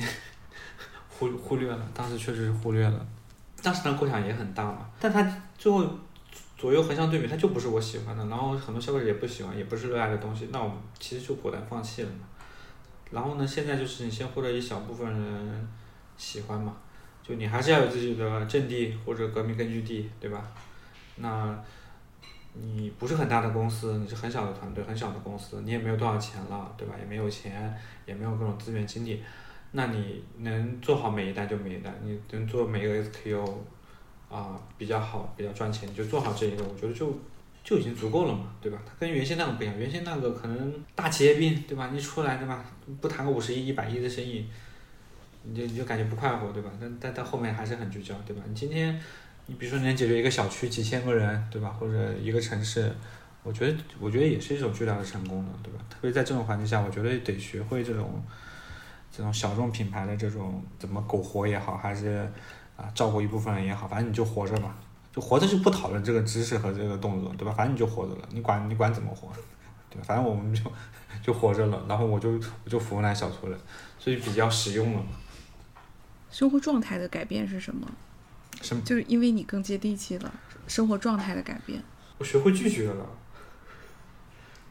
[1.10, 3.06] 忽忽略了，当时确实是忽略了，
[3.62, 5.86] 当时的构想也很大嘛，但他最后
[6.58, 12.26] 左右横向对比，它就不是我喜欢的，然后很多消费者也不喜欢，也不是热爱的东西，那我们其实就果断放弃了嘛。
[13.12, 15.68] 然后呢，现在就是你先获得一小部分人
[16.18, 16.76] 喜欢嘛。
[17.24, 20.50] 就你还是要有自己的阵地或者革命根据地，对吧？
[21.18, 21.62] 那，
[22.54, 26.96] 你不是很大的公司，你是很小的团队，很小的公司，你也没有多少钱了，对吧？
[26.98, 29.22] 也没有钱，也没有各种资源精力，
[29.74, 33.46] 那你能做好每一单就每一单，你能做每个 SKU，
[34.30, 37.14] 啊、比较好，比较赚钱，你就做好这一个，我觉得就
[37.68, 38.80] 就已经足够了嘛，对吧？
[38.86, 41.90] 它跟原先那个不一样，原先那个可能大企业病，对吧？
[41.92, 42.64] 你出来对吧，
[43.02, 44.46] 不谈个五十亿、一百亿的生意。
[45.44, 46.72] 你就你就感觉不快活，对吧？
[46.80, 48.42] 但但但后面还是很聚焦，对吧？
[48.48, 48.98] 你今天，
[49.48, 51.76] 你比如说你能解决一个小区几千个人，对吧？
[51.78, 52.90] 或者一个城市，
[53.44, 55.80] 我觉得我觉得也是一种巨大的成功的，对吧？
[55.90, 58.24] 特别在这种环境下，我觉得得学会这种
[59.12, 62.26] 这种小众品牌的这种怎么苟活也好，还是
[62.78, 64.74] 啊照顾一部分人也好，反正你就活着吧，
[65.18, 67.52] 就活着就不讨论这个知识和这个动作，对吧？
[67.52, 69.28] 反正你就活着了，你管你管怎么活，
[69.90, 70.04] 对吧？
[70.06, 70.62] 反正我们就
[71.24, 73.60] 就活着了，然后我就我就服务那小撮人，
[73.98, 75.08] 所以比较实用了嘛。
[76.30, 77.88] 生活状态的改变是什么？
[78.62, 78.84] 什么？
[78.84, 80.32] 就是因为你更接地气了，
[80.68, 81.82] 生活状态的改变。
[82.20, 83.04] 我学会拒绝了。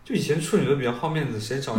[0.05, 1.77] 就以前处女座比较好面子，谁找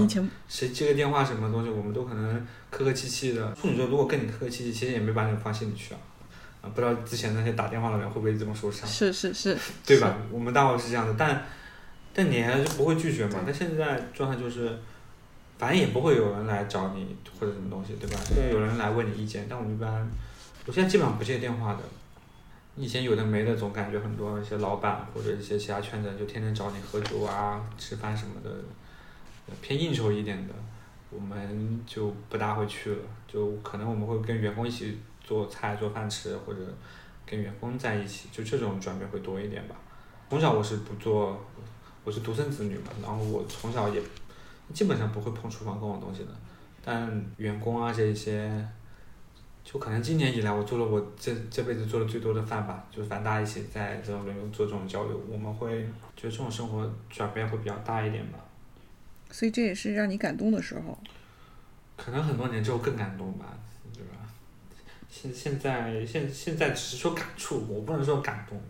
[0.49, 3.53] 谁接个电话什么东西，我们都可能客客气气的。
[3.53, 5.99] 处女座如果跟你客客气气，其实也没把你放心里去啊。
[6.67, 10.17] 啊，不知道之前那些打电话的人会不会这么受伤，是是是，对吧？
[10.31, 11.43] 我们大伙是这样的，但
[12.13, 13.39] 但你还是不会拒绝嘛。
[13.45, 14.77] 但现在状态就是，
[15.57, 18.19] 反正也不会有人来找你或者什么东西，对吧？
[18.35, 20.07] 会有人来问你意见，但我们一般，
[20.65, 21.79] 我现在基本上不接电话的。
[22.75, 28.51] 以前有的没的，总感觉很多一些老板或者一些其他圈子就天天找你喝酒啊、吃饭什么的，
[29.61, 30.53] 偏应酬一点的，
[31.09, 32.97] 我们就不大会去了。
[33.27, 34.95] 就可能我们会跟员工一起
[35.27, 36.61] 做菜、做饭吃，或者
[37.25, 39.75] 跟员工在一起，就这种转变会多一点吧。
[40.29, 41.39] 从小我是不做，
[42.03, 44.01] 我是独生子女嘛，然后我从小也
[44.73, 46.29] 基本上不会碰厨房这种东西的。
[46.83, 48.67] 但员工啊这一些。
[49.69, 55.81] 就可能今年以来，我做了我这这辈子做的最多的饭吧，就是反正大家一起在这种轮流做这种交流，我们会
[56.15, 58.39] 觉得这种生活转变会比较大一点吧。
[59.29, 60.97] 所以这也是让你感动的时候。
[61.97, 63.57] 可能很多年之后更感动吧？
[65.19, 68.61] 现现在现现在只是说感触，我不能说感动，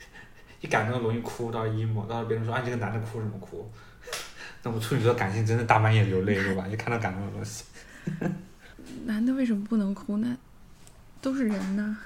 [0.60, 3.70] 一感动容易哭到 emo，到时候别人说啊你这个男的哭什么哭？
[4.62, 6.66] 那我处女座感性真的大半夜流泪，对吧？
[6.68, 7.64] 一看到感动的东西。
[9.06, 10.36] 男的为什么不能哭呢？
[11.22, 11.96] 都是人呐。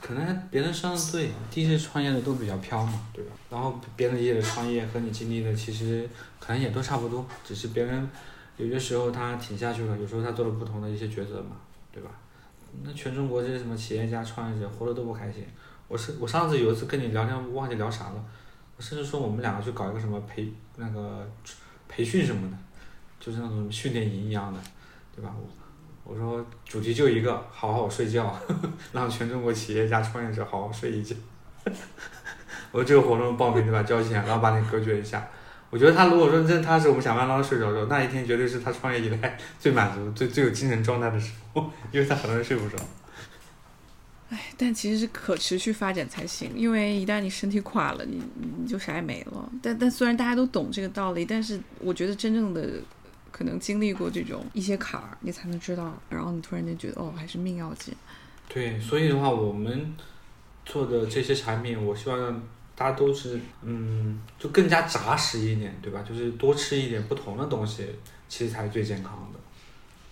[0.00, 3.32] 可能别人上的对，第一次创业的都比较飘嘛，对吧？
[3.50, 6.08] 然后别人理解的创业和你经历的其实
[6.40, 8.08] 可能也都差不多，只是别人
[8.56, 11.56] 有些时候他挺下去了，有时候他做了不同的一些抉择嘛，
[11.92, 12.10] 对吧？
[12.82, 15.46] 那全中国这些什么企业家、创业者活得都不开心。
[15.86, 18.24] 我是我上次有一次跟你聊天，忘记聊啥了，
[18.76, 21.26] 我甚至说我们两个去搞一个什么培那个
[21.88, 22.56] 培训什么的，
[23.20, 24.58] 就是那种训练营一样的，
[25.14, 25.34] 对吧？
[25.38, 28.34] 我我说主题就一个，好好睡觉，
[28.92, 31.14] 让全中国企业家、创业者好好睡一觉。
[32.72, 33.82] 我说这个活动报名对吧？
[33.82, 35.26] 交钱，然后把你隔绝一下。
[35.70, 42.76] 我觉得他如果说真他是我们想办法让他睡着的时候，那一天绝对是他创业以来最满足、最最有精神状态的时候， 因为他很多人睡不着。
[44.30, 48.22] 哎，但其实是可持续发展才行，因为一旦你身体垮了，你
[48.60, 49.52] 你就啥也没了。
[49.62, 52.68] 但但虽然大家都懂这个道理，但是我觉得真正的
[53.30, 57.94] 可能经历过这种一些坎儿，你才能知道，然后你突然间觉得哦，还是命要紧。
[58.48, 59.94] 对，所以的话，我们
[60.64, 62.42] 做的这些产品，我希望让
[62.76, 66.02] 大家都是嗯，就更加扎实一点，对吧？
[66.02, 67.86] 就是多吃一点不同的东西，
[68.28, 69.38] 其实才是最健康的。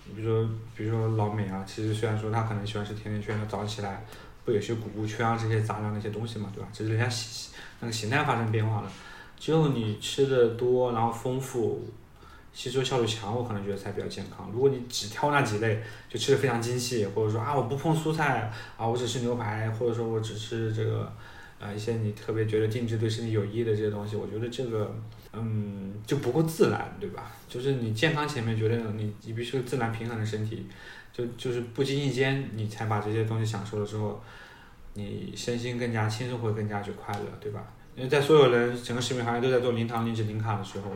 [0.06, 4.04] 你比如说，比如说老美啊，其实虽然说他可能喜欢吃甜甜圈，他早上起来
[4.44, 6.68] 不也是谷物圈啊这些杂粮那些东西嘛，对吧？
[6.72, 8.92] 只是人家形那个形态发生变化了。
[9.38, 11.84] 只有你吃的多，然后丰富，
[12.52, 14.48] 吸收效率强，我可能觉得才比较健康。
[14.52, 21.12] 如果你只挑那几类，就吃的非常精细，或者说啊我不碰蔬菜啊，我只吃牛排，或者说我只吃这个
[21.62, 24.94] 啊一些你特别觉得定制对身体有益的这些东西，我觉得这个。
[25.34, 27.32] 嗯，就不够自然，对吧？
[27.48, 30.66] 就是你健康前面觉得你你必须自然平衡的身体，
[31.10, 34.22] 就就是不经意间你才把这些东西享受了之后，
[34.92, 37.64] 你身心更加轻松，会更加去快乐，对吧？
[37.96, 40.92] 因为在所有人整个食品行业都在做零糖、零脂、零卡的时候，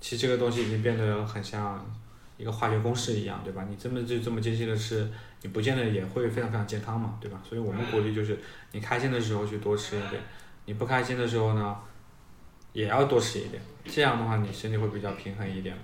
[0.00, 1.88] 其实这个东西已经变得很像
[2.36, 3.66] 一个化学公式一样，对吧？
[3.68, 5.10] 你这么就这么精细的吃，
[5.42, 7.40] 你不见得也会非常非常健康嘛，对吧？
[7.48, 8.38] 所以我们鼓励就是
[8.72, 10.22] 你开心的时候去多吃一点，
[10.66, 11.76] 你不开心的时候呢？
[12.72, 15.82] 也要多吃一点，这样的话你身体会比较平衡一点嘛。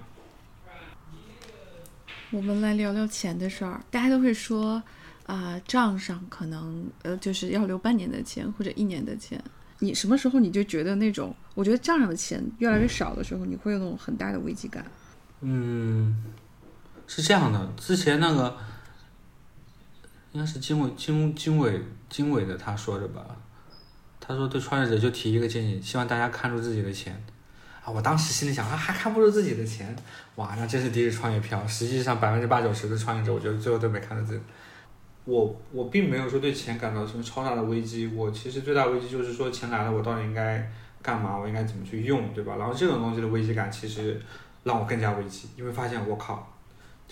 [2.30, 4.82] 我们来聊聊钱的事儿，大家都会说，
[5.24, 9.42] 啊，账上可能呃就是要留半年的钱或者一年的钱。
[9.78, 14.84] 你什么时候你就觉得那种，我觉得账上的钱越来越少的时候，你会有那种很大的危机感？
[15.40, 16.22] 嗯，
[17.06, 18.56] 是这样的，之前那个
[20.32, 23.24] 应该是经纬经经纬经纬的他说的吧。
[24.24, 27.12] 他说：“对创业者就提一个建议，希望大家看住自己的钱。”
[27.84, 29.94] 啊，我当时心里想啊，还看不住自己的钱，
[30.36, 31.66] 哇，那真是第一创业票。
[31.66, 34.40] 实际上，百分之八九十的创业者，我觉得最后都没看到自己。
[35.24, 40.70] 我我并没有说对钱感到什么超大的危机，我其实最大危机就是说钱来了，我到底应该
[41.02, 41.36] 干嘛？
[41.36, 42.54] 我应该怎么去用，对吧？
[42.56, 44.22] 然后这种东西的危机感，其实
[44.62, 46.51] 让我更加危机，因为发现我靠，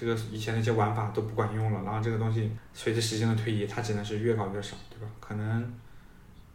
[0.01, 1.83] 这个以前那些玩法都不管用了。
[1.85, 5.11] 然后这个东西随着时间的推移，它只能是越搞越少，对吧？
[5.21, 5.71] 可能。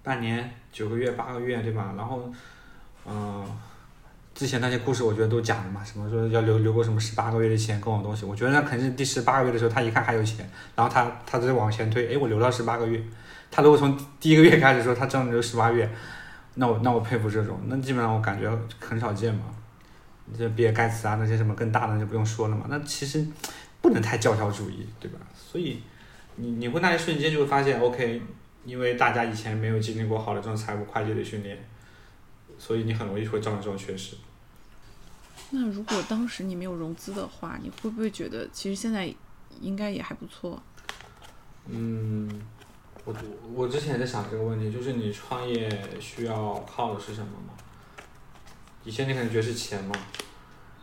[0.03, 1.95] 半年、九个月、八个月，对吧？
[1.97, 2.31] 然后，
[3.08, 3.43] 嗯，
[4.36, 13.01] 之前那些故事我觉得都假的嘛，什么说要留留够什么十八个月的钱各种东西，我觉得那肯定是第十八个月的时候他一看还有钱，然后他他再往前推，哎，我留到十八个月。
[13.49, 15.89] 他如果从第一个月开始说他挣留十八月，
[16.53, 18.47] 那我那我佩服这种，那基本上我感觉
[18.79, 19.45] 很少见嘛。
[20.38, 23.25] 这比尔盖茨啊那些什么更大的就不用说了嘛，那其实
[23.81, 25.19] 不能太教条主义，对吧？
[25.35, 25.81] 所以
[26.38, 28.21] 你你会那一瞬间就会发现，OK。
[28.65, 31.55] 因为大家以前没有经历过好的这种财务会计的训练，
[32.57, 34.15] 所以你很容易会造成这种缺失。
[35.51, 39.13] 那如果当时你没有融资的话，你会不会觉得其实现在
[39.61, 40.59] 应该也还不错？
[41.67, 42.41] 嗯，
[43.03, 43.13] 我
[43.53, 47.53] 我之前也在想这个问题，就是你创业需要靠的是什么吗？
[48.86, 49.93] 以前你可能觉得是钱嘛，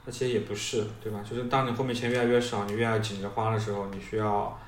[0.05, 1.23] 那其实也不是，对吧？
[1.23, 4.59] 就是当你后面钱越来越少，你越要紧着花的时候，你需要。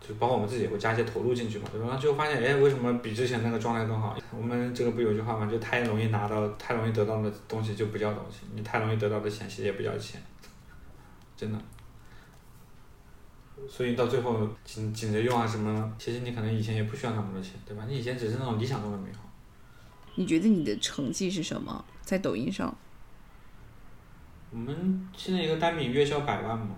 [0.00, 1.88] 就包括我们自己也会加一些投入进去嘛，对吧？
[1.88, 4.16] 然后最后发现，哎，为什么比之前那个状态更好？
[4.30, 10.22] 我们这个不有句话嘛，就太容易拿到、太容易得到的东西就不叫东西，你太容易得到的钱其实也不叫钱，
[11.36, 11.58] 真的。
[13.68, 17.82] 所以到最后紧紧着用啊什么，其实你可能以前也不需要那么多钱，对吧？
[17.88, 19.27] 你以前只是那种理想中的美好。
[20.18, 21.84] 你觉得你的成绩是什么？
[22.02, 22.76] 在抖音上？
[24.50, 26.74] 我们现在一个单品月销百万嘛，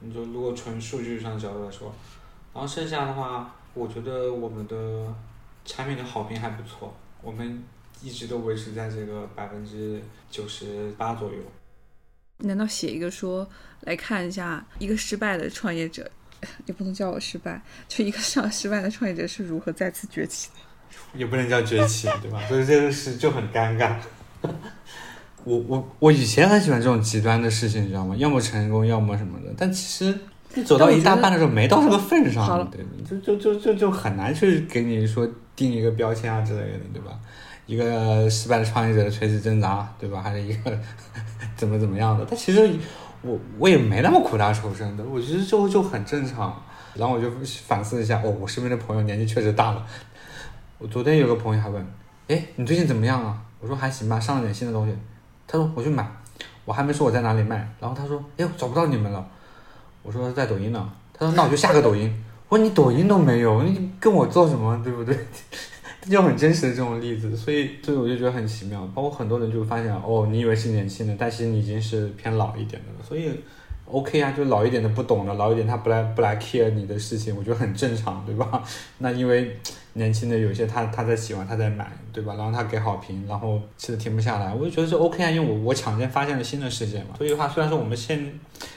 [0.00, 1.94] 你就如果纯数据上角度来说。
[2.52, 5.14] 然后剩下的话，我觉得我们的
[5.64, 6.92] 产品的好评还不错，
[7.22, 7.62] 我们
[8.02, 11.38] 一直都维持在这个百分之九十八左右。
[12.38, 13.48] 难道写一个说
[13.82, 16.10] 来看一下一个失败的创业者，
[16.66, 20.69] 也不能叫我失败，就一个上失败的创业者是如何再次崛起的？
[21.14, 22.40] 也不能叫崛起，对吧？
[22.48, 23.94] 所以这个事就很尴尬。
[25.44, 28.14] 我我我以前很喜欢这种极端的事情，你知道吗？
[28.16, 29.52] 要么成功，要么什么的。
[29.56, 30.18] 但其实。
[30.52, 35.24] 你走到一大半的时候没到这个份上，对，就就就就就很难去给你说
[35.54, 37.12] 定一个标签啊之类的，对吧？
[37.66, 40.20] 一个失败的创业者的垂死挣扎，对吧？
[40.20, 40.76] 还是一个
[41.56, 42.26] 怎么怎么样的？
[42.28, 42.68] 但其实
[43.22, 46.60] 我我也没那么苦大仇深的，我觉得就就很正常。
[46.96, 47.30] 然后我就
[47.68, 49.86] 反思一下，哦，我身边的朋友年纪确实大了。
[50.82, 51.86] 我昨天有个朋友还问，
[52.28, 53.38] 哎，你最近怎么样啊？
[53.60, 54.96] 我说还行吧，上了点新的东西。
[55.46, 56.10] 他说我去买，
[56.64, 57.56] 我还没说我在哪里卖。
[57.78, 59.28] 然后他说，哎，我找不到你们了。
[60.02, 60.90] 我说在抖音呢。
[61.12, 62.10] 他说那我就下个抖音。
[62.48, 65.14] 我说你抖音都没有，你跟我做什么，对不对？
[66.00, 68.80] 这就很真实的这种例子，所以所以我就觉得很奇妙。
[68.94, 73.04] 包括很多人就发现，哦，你以为是年轻的，但其实你已经是偏老一点的了。
[73.06, 73.38] 所以
[73.90, 78.62] OK 啊，就老一点的不懂的，老一点他不来不来 care 你的事情，我觉得很正常，对吧？
[78.98, 79.56] 那因为
[79.94, 82.34] 年轻的有些他他在喜欢，他在买，对吧？
[82.36, 87.14] 然后他给好评，然后吃的停不下来，我就觉得是 OK 啊，因为我我抢先发现了新的世界嘛。
[87.18, 88.32] 所以的话，虽然说我们现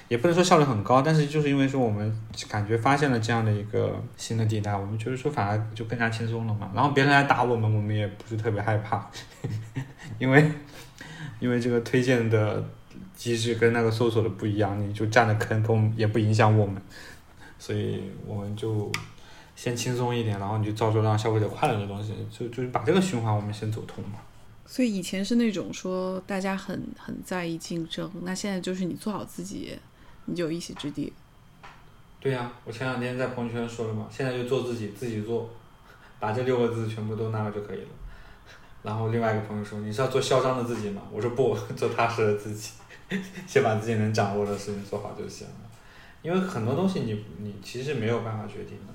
[0.07, 2.15] 也不能说效率很高，但是就是因为说我们
[2.49, 6.71] 感觉发现了这样的一个新的地带，我们觉得说反而就更加轻松了嘛。
[6.73, 9.07] 然后别人来打我们，我们也不是特别害怕，
[10.17, 10.51] 因为
[11.39, 12.63] 因为这个推荐的
[13.23, 16.81] 机制跟那个搜索的不一样，你就占了坑，跟我们也不影响我们，
[17.57, 18.91] 所以我们就
[19.55, 24.19] 先轻松一点，然后你就造出让消费者快乐的东西，就就是把这个循环我们先走通嘛。
[24.65, 29.79] 所以以前是那种说大家很很在意竞争，那现在就是你做好自己，
[30.25, 31.13] 你就有一席之地。
[32.19, 35.49] 对呀、我前两天在朋友圈说了嘛，现在就做自己，自己做，
[36.19, 37.87] 把这六个字全部都拿了就可以了。
[38.81, 42.71] 然后另外一个朋友说：“你是要做嚣张的自己吗？”我说：“不， 做踏实的自己，
[43.47, 45.53] 先把自己能掌握的事情做好就行了。
[46.21, 48.93] 因为很多东西你你其实没有办法决定的。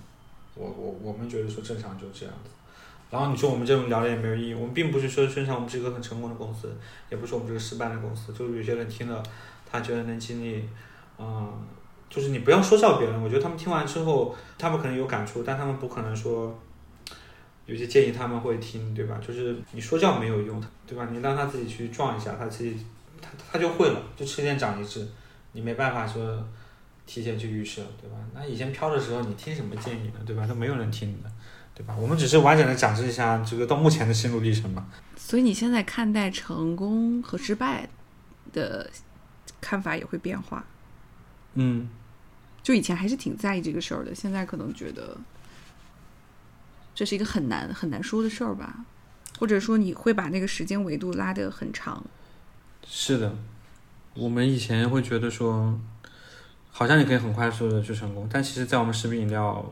[0.55, 2.51] 我我我们觉得说正常就这样子。
[3.11, 6.71] 然后你说我们这种聊的也没有意义，我们并不是说宣传我们是一个很成功的公司，
[7.11, 8.33] 也不是我们这个失败的公司。
[8.33, 9.23] 就是有些人听了，
[9.71, 10.63] 他觉得能经历，
[11.19, 11.51] 嗯，
[12.11, 16.59] 就是你不要说教别人，我觉得他们听完之后，他们可能有感触，但他们不可能说，
[17.65, 19.19] 有些建议他们会听，对吧？
[19.27, 21.09] 就是你说教没有用，对吧？
[21.11, 22.77] 你让他自己去撞一下，他自己
[23.21, 25.09] 他他就会了，就吃一堑长一智，
[25.53, 26.47] 你没办法说
[27.07, 28.17] 提前去预设，对吧？
[28.35, 30.47] 那以前飘的时候，你听什么建议呢，对吧？
[30.47, 31.31] 都没有人听你的，
[31.75, 31.97] 对吧？
[31.97, 34.87] 我们只是完整的展示一下这个到目前的心路历程嘛。
[35.17, 37.89] 所以你现在看待成功和失败
[38.53, 38.91] 的
[39.61, 40.65] 看法也会变化。
[41.55, 41.89] 嗯，
[42.63, 45.17] 就以前还是挺在意这个事儿的，现在可能觉得
[46.95, 48.85] 这是一个很难很难说的事儿吧，
[49.39, 52.05] 或者说你会把那个时间维度拉得很长。
[52.91, 53.31] 是的，
[54.15, 55.79] 我们以前会觉得说，
[56.71, 59.63] 好像你可以很快速的去成功，但其实，在我们食品饮料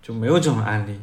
[0.00, 1.00] 就没有这种案例，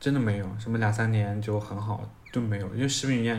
[0.00, 3.36] 真的没有，什么两三年就很好就没有，因为食品饮料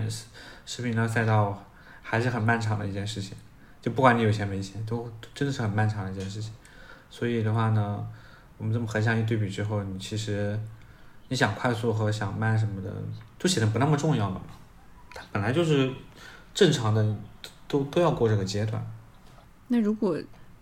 [0.63, 1.65] 食品饮料赛道
[2.03, 3.35] 还是很漫长的一件事情，
[3.81, 6.53] 就不管你有钱没钱，都真的是很漫长的一件事情。
[7.09, 8.07] 所以的话呢，
[8.59, 10.57] 我们这么横向一对比之后，你其实
[11.29, 12.93] 你想快速和想慢什么的，
[13.39, 14.39] 都显得不那么重要了。
[15.13, 15.91] 它本来就是
[16.53, 17.15] 正常的，
[17.67, 18.85] 都都要过这个阶段。
[19.67, 20.19] 那如果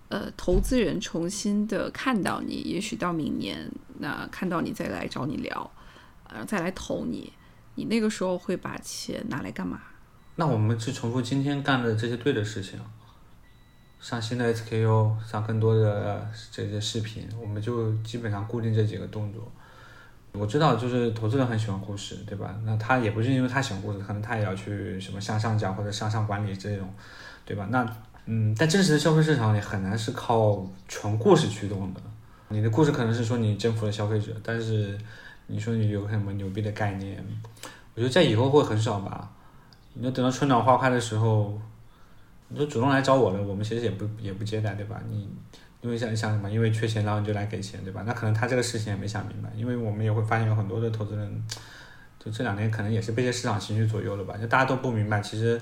[0.09, 3.69] 呃投资人重新的看到你，也许到明年，
[3.99, 5.71] 那看到你再来找你聊，
[6.27, 7.33] 呃再来投你，
[7.75, 9.81] 你那个时候会把钱拿来干嘛？
[10.35, 12.79] 那我们去重复今天干的这些对的事情，
[13.99, 19.51] 上新的 SKU，上更多的这些视频，我们就基本上固定这几个动作。
[20.33, 22.55] 我知道，就是投资人很喜欢故事，对吧？
[22.63, 26.87] 那他也不是因为他喜欢故事，可能他也要去什么向上讲或者向上管理这种，
[27.45, 27.67] 对吧？
[27.71, 27.85] 那
[28.25, 32.01] 嗯，在真实的消费市场里，很难是靠纯故事驱动的。
[32.49, 34.97] 你的故事可能是说你征服了消费者，但是
[35.47, 37.23] 你说你有什么牛逼的概念，
[37.95, 39.31] 我觉得在以后会很少吧。
[39.93, 41.59] 你就等到春暖花开的时候，
[42.49, 45.01] 你就主动来找我了，我们其实也不也不接待，对吧？
[45.09, 45.27] 你
[45.81, 46.49] 因为想想什么？
[46.49, 48.03] 因为缺钱，然后你就来给钱，对吧？
[48.05, 51.43] 那可能他这个事情也没想明白，因为我们也会发现有很多的投资人，
[52.19, 54.35] 就这两年可能也是被这市场情绪左右了吧？
[54.37, 55.61] 就大家都不明白，其实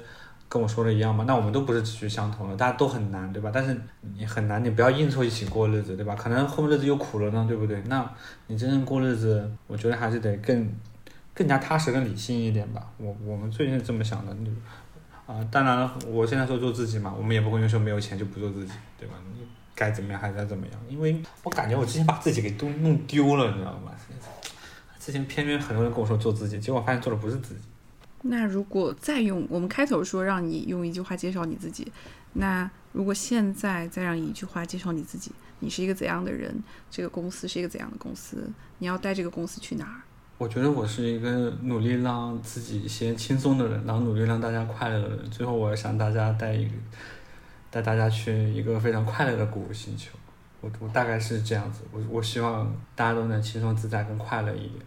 [0.50, 1.24] 跟我说的一样嘛。
[1.28, 3.52] 那我们都不是志趣相同的，大家都很难，对吧？
[3.54, 3.80] 但是
[4.16, 6.16] 你很难，你不要硬凑一起过日子，对吧？
[6.16, 7.80] 可能后面日子又苦了呢，对不对？
[7.86, 8.10] 那
[8.48, 10.68] 你真正过日子，我觉得还是得更
[11.36, 12.90] 更加踏实、更理性一点吧。
[12.98, 14.52] 我我们最近是这么想的，你
[15.28, 19.14] 啊，当然了，我现在说做自己嘛，我们也不会因为说没有钱就不做自己，对吧？
[19.36, 19.46] 你
[19.78, 23.92] 该怎么样还是要怎么样，因为我感觉我之前把自己给都弄丢了，你知道吗？
[25.00, 27.62] 之前偏偏很多人跟我说做自己，结果发现做的不是自己。
[28.24, 31.90] 那如果再用我们开头说让你用一句话介绍你自己，
[32.34, 36.62] 那如果现在再让你一句话介绍你自己，你是一个怎样的人？
[36.90, 38.50] 这个公司是一个怎样的公司？
[38.80, 40.02] 你要带这个公司去哪儿？
[40.40, 45.30] 我觉得我是一个努力让自己先轻松的人，然后努力让大家快乐的人。
[45.30, 46.72] 最后，我想大家带一个
[47.78, 50.10] 带大家去一个非常快乐的谷物星球。
[50.62, 54.82] 我我大概是这样子，我我希望大家都能轻松自在、更快乐一点。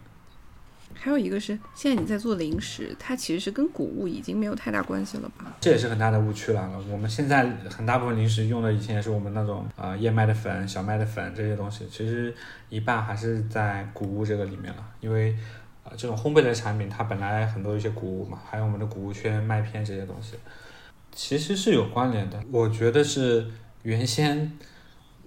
[0.93, 5.45] 还有一个是，现在你在做零食，它其实是跟谷物已经没有太大关系了吧？
[5.61, 6.77] 这也是很大的误区来了。
[6.91, 12.35] 我们现在很大部分零食用的以前也是我们那种啊、呃燕麦的粉、小麦的粉这些东西，其实
[12.67, 14.85] 一半还是在谷物这个里面了。
[14.99, 15.31] 因为
[15.85, 20.35] 啊、呃这种烘焙的产品它本来很多一些谷物嘛，还有我们的谷物圈、麦片这些东西，
[21.11, 22.41] 其实是有关联的。
[22.51, 23.47] 我觉得是
[23.83, 24.51] 原先。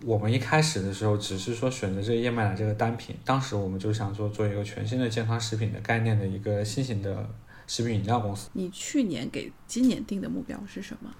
[0.04, 7.26] 我们一开始的时候只是说选择这个燕麦奶这个单品，当时我们就想做做一个全新的健康食品的概念的一个新型的
[7.66, 8.50] 食品饮料公司。
[8.52, 11.10] 你去年给今年定的目标是什么？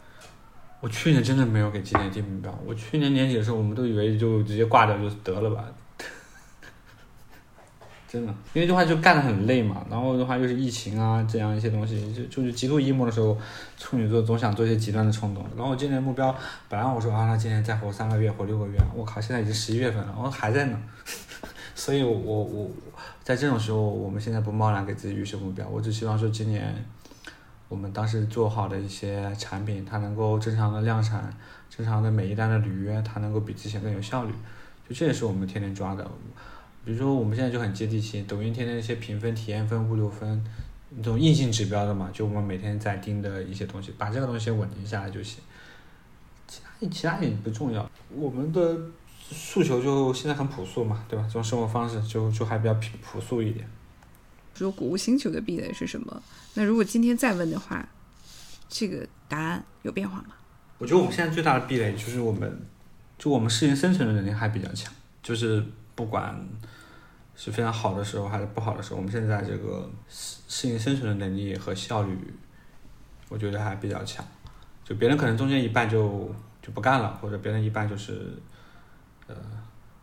[0.81, 5.65] 我去年真的没有给今年定目标，我去年年底的时候，我们都以为就直接挂掉就得了吧，
[8.15, 13.37] 真的，因为的话就干得很累嘛，然后的话又是疫情啊这样一些东西，就就是极度 emo 的时候，
[13.77, 15.45] 处女座总想做一些极端的冲动。
[15.57, 16.33] 然后我今年目标，
[16.69, 20.81] 本来我说啊，那今年再活三个月，活六个月，我靠，现在已经十一月份了，我还在呢，
[21.75, 22.71] 所以我我我
[23.25, 26.73] 在这种时候，我们现在不贸然给自己预设目标，我只希望说今年。
[27.67, 31.35] 我们当时做好的一些产品，它能够正常的量产，
[31.69, 34.33] 正常的每一单的履约，它能够比之前更有效率。
[34.89, 36.09] 就这也是我们天天抓的。
[36.85, 40.45] 比如说我们现在就很接地气，抖音天天一些评分、体验分、物流分，
[40.97, 45.43] 这种硬性指标的嘛，就我们每天在盯的一些东西，把这个东西稳定下来就行。
[46.47, 47.91] 其他其他也不重要。
[48.15, 48.79] 我们的
[49.31, 51.25] 诉求就现在很朴素嘛，对吧？
[51.27, 53.67] 这种生活方式就就还比较朴朴素一点。
[54.55, 56.23] 说谷物星球的壁垒是什么？
[56.53, 57.89] 那如果今天再问的话，
[58.69, 60.35] 这个答案有变化吗？
[60.79, 62.61] 我觉得我们现在最大的壁垒就是我们，
[63.19, 65.65] 就我们适应生存的能力还比较强，就是
[65.95, 66.35] 不管
[67.35, 72.35] 是非常好的时候还是不好的时候，我们现在这个适适应生存的能力和效率，
[73.29, 74.25] 我觉得还比较强。
[74.85, 76.31] 就别人可能中间一半就
[76.61, 78.33] 就不干了，或者别人一半就是
[79.27, 79.35] 呃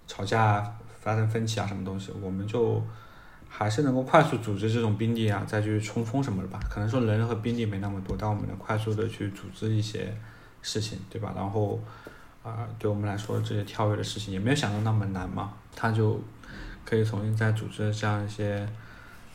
[0.08, 2.82] 吵架发生分歧啊什么东西，我们就。
[3.54, 6.58] 还是能够快速组织这种兵力啊，再去冲锋什么的吧。
[6.70, 10.16] 可能说人和兵力没那么多，但我们能快速的去组织一些
[10.62, 11.34] 事情，对吧？
[11.36, 11.78] 然后
[12.44, 16.20] 啊、对我们来说这些跳跃的事情也没有想到那么难嘛，他就
[16.86, 18.68] 可以重新再组织这样一些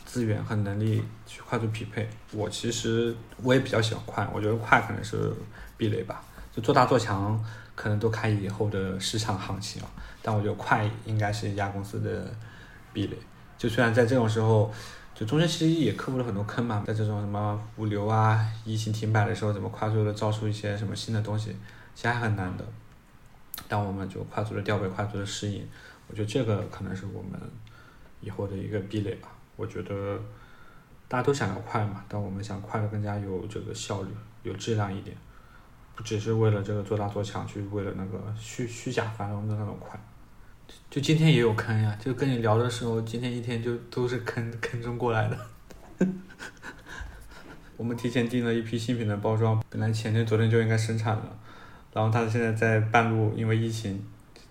[0.04, 2.08] 资源和能力去快速匹配。
[2.32, 5.32] 我其实我也比较喜欢快，我觉得快可能是
[5.76, 6.22] 壁垒吧，
[6.52, 7.42] 就做大做强
[7.74, 9.88] 可能都看以后的市场行情啊，
[10.22, 12.32] 但我觉得快应该是一家公司的
[12.92, 13.16] 壁垒。
[13.58, 14.72] 就虽然在这种时候，
[15.14, 21.56] 就中间其实也克服了很多坑嘛，在这种什么物流啊、疫情停摆的时候，怎么快速的造出一些什么新的东西，
[21.94, 22.64] 其实还很难的。
[23.66, 25.66] 但我们就快速的调配、快速的适应，
[26.08, 27.40] 我觉得这个可能是我们
[28.20, 29.28] 以后的一个壁垒吧。
[29.56, 30.20] 我觉得
[31.08, 34.10] 大家都想要快嘛，但我们想快的更加有这个效率、
[34.42, 35.16] 有质量一点，
[35.94, 39.98] 不只是为了这个做大做强，去为了那个虚虚假繁荣的那种快。
[40.90, 45.38] 就今天也有坑呀，就跟你聊的时候，今天一天就都是坑坑中过来的。
[47.76, 51.38] 我们提前订了一批新品的包装，本来前天、昨天就应该生产了，
[51.92, 54.04] 然后他现在在半路，因为疫情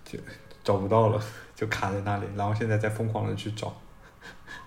[0.04, 0.18] 就
[0.64, 1.22] 找不到了，
[1.56, 3.74] 就卡在那里，然后现在在疯狂的去找，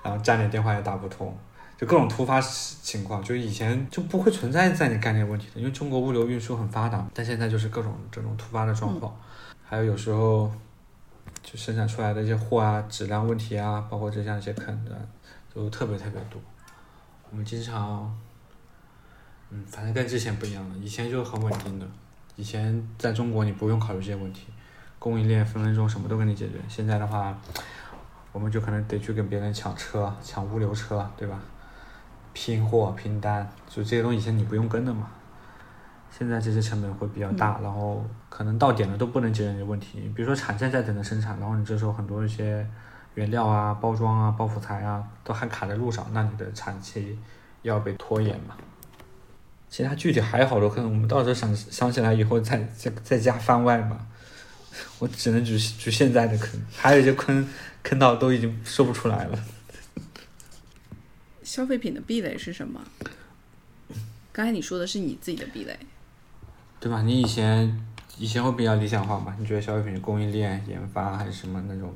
[0.04, 1.34] 然后站点电话也打不通，
[1.78, 9.16] 就各种突发情况，就以前就不会存在在你概念问题的，因为中国物流运输很发达，但现在就是各种这种突发的状况，
[9.64, 10.52] 还有有时候。
[11.42, 14.92] 就生产出来的一些货啊，质量问题啊，包括这样一些坑的，
[15.54, 16.40] 都特别特别多。
[17.32, 18.14] 我们经常，
[19.50, 20.76] 嗯，反正跟之前不一样了。
[20.78, 21.88] 以前就很稳定的，
[22.36, 24.48] 以前在中国你不用考虑这些问题，
[25.00, 26.56] 供应链分分钟什么都给你解决。
[26.68, 27.36] 现在的话，
[28.32, 31.40] 我们就可能得去跟别人抢车、抢物流车，对吧？
[32.34, 35.08] 拼货、拼单，就这些东西以前你不用跟的嘛。
[36.12, 40.12] 现在这些成本会比较大，然后可能到点了都不能解决你的问题。
[40.16, 42.66] 比如说产线在等着生产，然后你这时候很多一些
[43.14, 47.18] 原料啊、包装啊、包辅材啊都还卡在路上，那你的产期
[47.62, 48.56] 要被拖延嘛。
[49.70, 54.00] 其他具体还有好多坑，我们到时候想想起来以后再再再加番外嘛。
[55.00, 57.48] 我只能举举现在的坑，还有一些坑
[57.84, 59.40] 坑到都已经说不出来了。
[61.44, 62.82] 消费品的壁垒是什么？
[64.32, 65.78] 刚才你说的是你自己的壁垒。
[66.80, 67.02] 对吧？
[67.02, 67.86] 你以前
[68.18, 69.36] 以前会比较理想化嘛？
[69.38, 71.94] 你觉得消费品供应链、研发还是什么那种，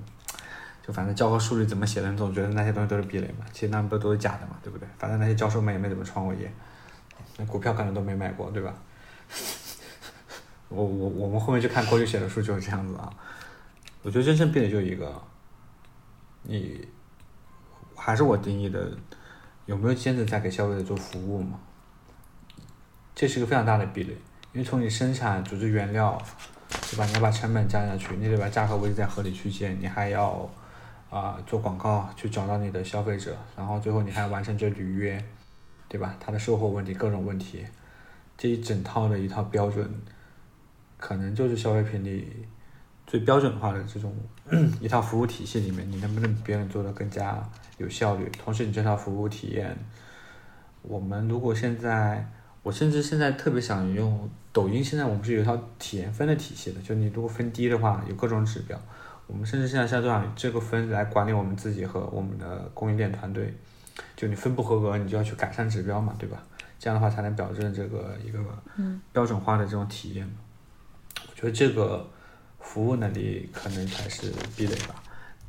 [0.86, 3.46] 就反正教科书里怎么写的，你总觉得那些东西都是壁垒嘛？
[3.54, 4.58] 其实那不都是假的嘛？
[4.62, 4.86] 对不对？
[4.98, 6.52] 反正那些教授们也没怎么创过业，
[7.38, 8.74] 那股票可能都没买过，对吧？
[10.70, 13.12] 我我我们后面去看郭宇写的书就是这样子啊。
[14.02, 15.22] 我觉得真正壁垒就一个，
[16.42, 16.88] 你
[17.96, 18.92] 还是我定义的，
[19.66, 21.60] 有没有坚持在给消费者做服务嘛？
[23.16, 24.18] 这是一个非常大的壁垒。
[24.52, 26.22] 因为从你生产、组织原料，
[26.92, 27.06] 对吧？
[27.06, 30.48] 你要把成本降下去，你得把价格维持在合理区间，你还要
[31.10, 35.24] 啊、做广告去找到你的消费者，然后最后你还要完成这履约，
[35.88, 36.16] 对吧？
[36.20, 37.66] 它的售后问题各种问题，
[38.38, 39.90] 这一整套的一套标准，
[41.04, 42.26] 可能就是消费品里
[43.06, 44.16] 最标准化的这种
[44.80, 47.44] 一套服务体系里面，你能不能比别人做得更加
[47.78, 48.32] 有效率？
[48.42, 49.78] 同时，你这套服务体验，
[50.82, 52.26] 我们如果现在，
[52.62, 58.80] 我甚至现在特别想用抖音，现在我们是有一套体验分的体系的，就你如果分低的话，有各种指标。
[59.28, 63.54] 我们甚至现在像这样这个分来管理我们自己和我们的供应链团队，
[64.16, 66.42] 就你分不合格，你就要去改善指标嘛，对吧？
[66.80, 68.40] 这样的话才能保证这个一个
[69.12, 70.36] 标准化的这种体验嘛。
[71.44, 72.10] 觉得这个
[72.60, 74.96] 服务能力可能才是壁垒吧，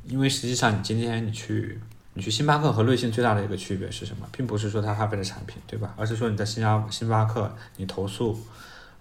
[0.03, 1.79] 因为实际上你今天你去
[2.13, 4.27] 你去星巴克和瑞幸最大的一个区别是什么？
[4.31, 5.93] 并不是说它咖啡的产品，对吧？
[5.97, 8.37] 而是说你在星巴星巴克你投诉。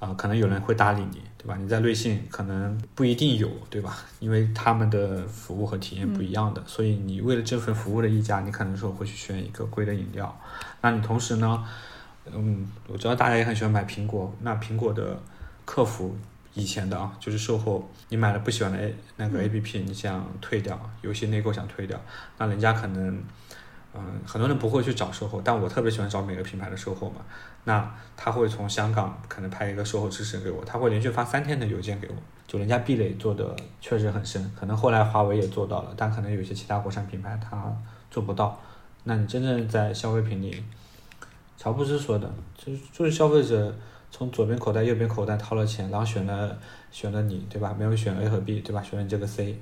[0.00, 1.56] 啊、可能有人会搭理你，对吧？
[1.58, 4.04] 你在瑞幸可能不一定有，对吧？
[4.20, 10.38] 因为他们的服务和体验不一样的，所以你为了这份服务的溢价，你可能说会去选一个贵的饮料。
[10.82, 11.64] 那你同时呢，
[12.30, 15.18] 嗯，我知道大家也很喜欢买苹果，那苹果的
[15.64, 16.14] 客服
[16.54, 22.00] 以前的啊，就是售后，你买了不喜欢的 A 那个 A P P，你想退掉，游戏内购想退掉，
[22.38, 23.22] 那人家可能。
[23.96, 27.20] 嗯，很多人不会去找售后，但我特别喜欢找每个品牌的售后嘛。
[27.62, 32.14] 那他会从香港可能派一个售后支持给我，他会连续发三天的邮件给我，
[32.48, 37.72] 就人家壁垒做的确实很深，可能后来华为也做到了，但可能有些其他国产品牌它
[38.10, 38.60] 做不到。
[39.04, 40.60] 那你真正在消费品里，
[41.56, 43.72] 乔布斯说的，就是就是消费者
[44.16, 46.56] 从左边口袋、右边口袋掏了钱，然后选了
[46.92, 47.74] 选了你，对吧？
[47.76, 48.80] 没有选 A 和 B，对吧？
[48.80, 49.58] 选了这个 C，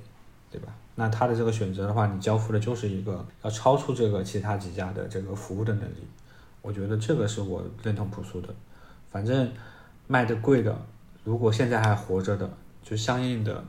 [0.51, 0.69] 对吧？
[0.95, 6.07] 那他的这个选择的话，你交付的就是一个要超出这个其他几家的这个服务的能力。
[6.61, 8.49] 我觉得这个是我认同朴素的。
[9.11, 9.51] 反正
[10.07, 10.77] 卖的贵的，
[11.25, 12.51] 如果现在还活着的，
[12.83, 13.65] 就相应的，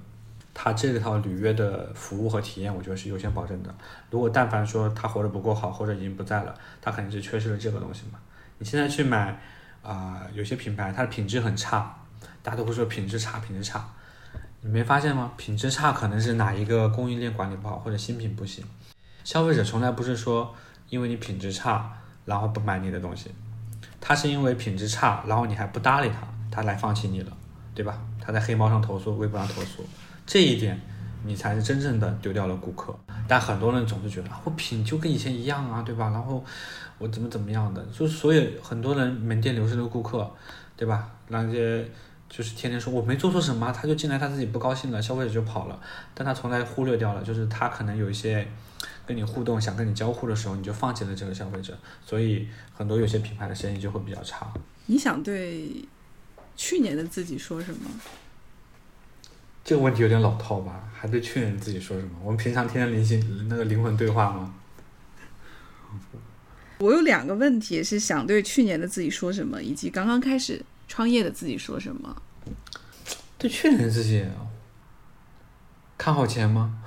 [0.54, 3.74] 他这套履约的服务和体验，我觉得是优先保证的。
[4.12, 8.20] 如果但凡说他活得不够好，或者已经不在了，他肯定是缺失了这个东西嘛。
[8.58, 9.42] 你现在去买
[9.84, 11.96] 啊、有些品牌它的品质很差，
[12.42, 13.88] 大家都会说品质差，品质差。
[14.62, 15.34] 你没发现吗？
[15.36, 18.64] 品质差可能是哪一个供应链管理不好，或者新品不行。
[19.26, 20.56] 消费者从来不是说
[20.90, 21.92] 因为你品质差，
[22.26, 23.30] 然后不买你的东西，
[24.00, 27.32] 他是因为品质差，然后你还不搭理他，他来放弃你了，
[27.76, 28.00] 对吧？
[28.22, 29.86] 他在黑猫上投诉，微博上投诉，
[30.26, 30.80] 这一点
[31.26, 32.98] 你才是真正的丢掉了顾客。
[33.28, 36.10] 但很多人总是觉得啊我品就跟以前一样啊，对吧？
[36.10, 36.44] 然后
[37.04, 40.32] 我怎么怎么样的，就是所以很多人门店流失的顾客，
[40.78, 41.12] 对吧？
[41.28, 41.86] 那些
[42.30, 45.78] 就是天天说我没做错什么，他就进来他自己不高兴了，消费者就跑了，
[46.14, 48.47] 但他从来忽略掉了，就是他可能有一些
[49.06, 54.54] 跟你互动、想跟你交互的时候，你就放弃了这个消费者，所以很多有些品牌的生意就会比较差。
[54.86, 55.84] 你想对
[56.56, 57.89] 去年的自己说什么？
[59.66, 60.89] 这个问题有点老套吧？
[60.93, 62.12] 还对去年自己说什么？
[62.24, 64.54] 我们平常天天灵性那个灵魂对话吗？
[66.84, 72.22] 我有两个问题是想对去年的自己说什么，以及刚刚开始创业的自己说什么。
[73.38, 74.26] 对去年自己
[75.98, 76.84] 看好钱吗？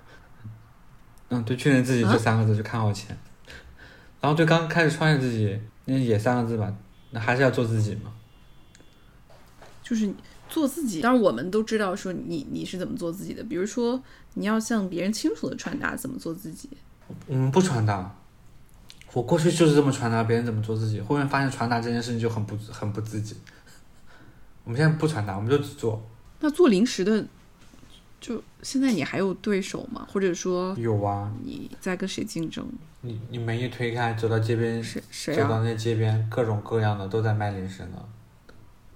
[1.30, 3.16] 嗯，对去年自己这三个字就看好钱，
[4.20, 6.70] 然后对刚开始创业自己，那也三个字吧，
[7.12, 8.12] 那还是要做自己嘛。
[9.82, 10.12] 就是
[10.50, 11.00] 做自己。
[11.00, 14.02] 当然，我们都知道说你你是怎么做自己的，比如说
[14.34, 16.68] 你要向别人清楚的传达怎么做自己。
[17.26, 18.17] 我们不传达，
[19.14, 23.36] 我过去就是这么传达别人怎么做自己，后面发现传达这件事情就很不很不自己。
[24.64, 26.06] 我们现在不传达，我们就只做。
[26.40, 27.24] 那做零食的，
[28.20, 30.06] 就现在你还有对手吗？
[30.12, 32.66] 或者说有啊，你在跟谁竞争？
[33.00, 35.42] 你你门一推开，走到街边，谁谁啊？
[35.42, 38.04] 走到那街边，各种各样的都在卖零食呢，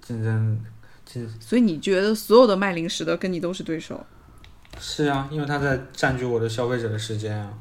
[0.03, 0.61] 竞争
[1.07, 4.05] 竞所以你觉得所有的卖零食的跟你都是对手？
[4.79, 7.53] 是啊，因为他在占据我的消费者的时间啊。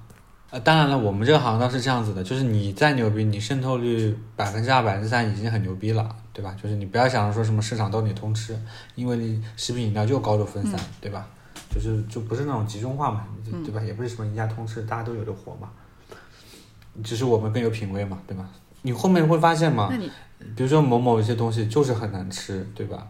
[0.52, 6.54] 呃，当然了，我们这个行当是这样子的，就是你再牛逼，你渗透率百分之二、百分之三已经很牛逼了，对吧？
[6.62, 8.60] 就是你不要想着说什么市场都你通吃，
[8.96, 11.26] 因为你食品饮料就高度分散，对吧？
[11.74, 13.26] 就是就不是那种集中化嘛，
[13.64, 13.82] 对吧？
[13.82, 15.70] 也不是什么一家通吃，大家都有的活嘛。
[17.02, 18.50] 只是我们更有品味嘛，对吧？
[18.82, 19.88] 你后面会发现嘛，
[20.58, 23.08] 比如说某某一些东西就是很难吃，对吧？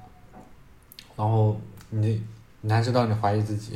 [1.15, 2.21] 然后你
[2.61, 3.73] 难吃到你怀疑自己，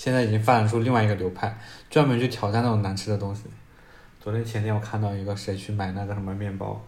[0.00, 1.54] 现在已经发展出另外一个流派，
[1.90, 3.42] 专门去挑战那种难吃的东西。
[4.18, 6.82] 昨天前天我看到一个谁去买那个什么面包，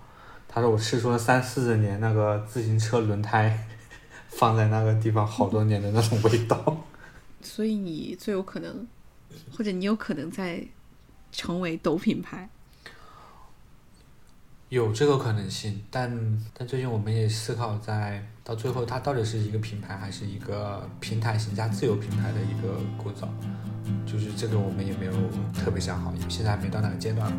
[0.48, 3.66] 他说我吃出了三四十年那个自行车轮胎
[4.28, 6.86] 放在那个地方好多年的那种味道。
[7.42, 8.88] 所以你最有可能，
[9.54, 10.66] 或者你有可能在
[11.30, 12.48] 成为抖品牌。
[14.72, 16.10] 有这个可能性，但
[16.56, 23.28] 但最近我们也思考，在到最后它到底是一个品牌还是一个平台型加自由品牌的一个构造，
[24.06, 25.12] 就是这个我们也没有
[25.52, 27.30] 特别想好，现在还没到那个阶段。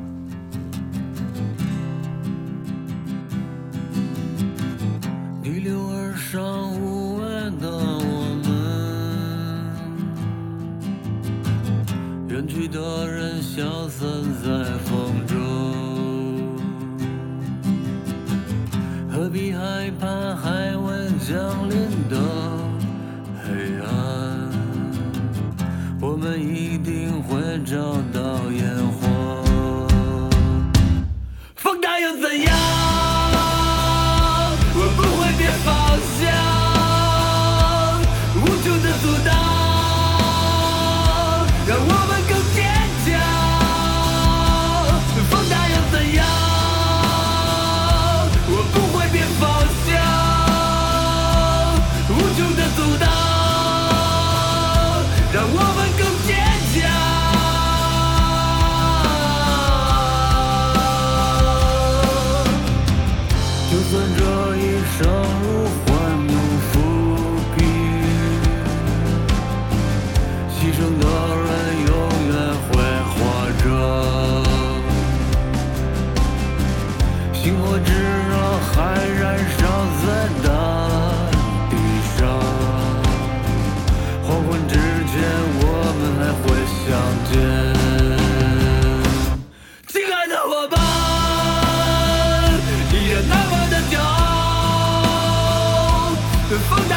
[96.54, 96.93] de fondation.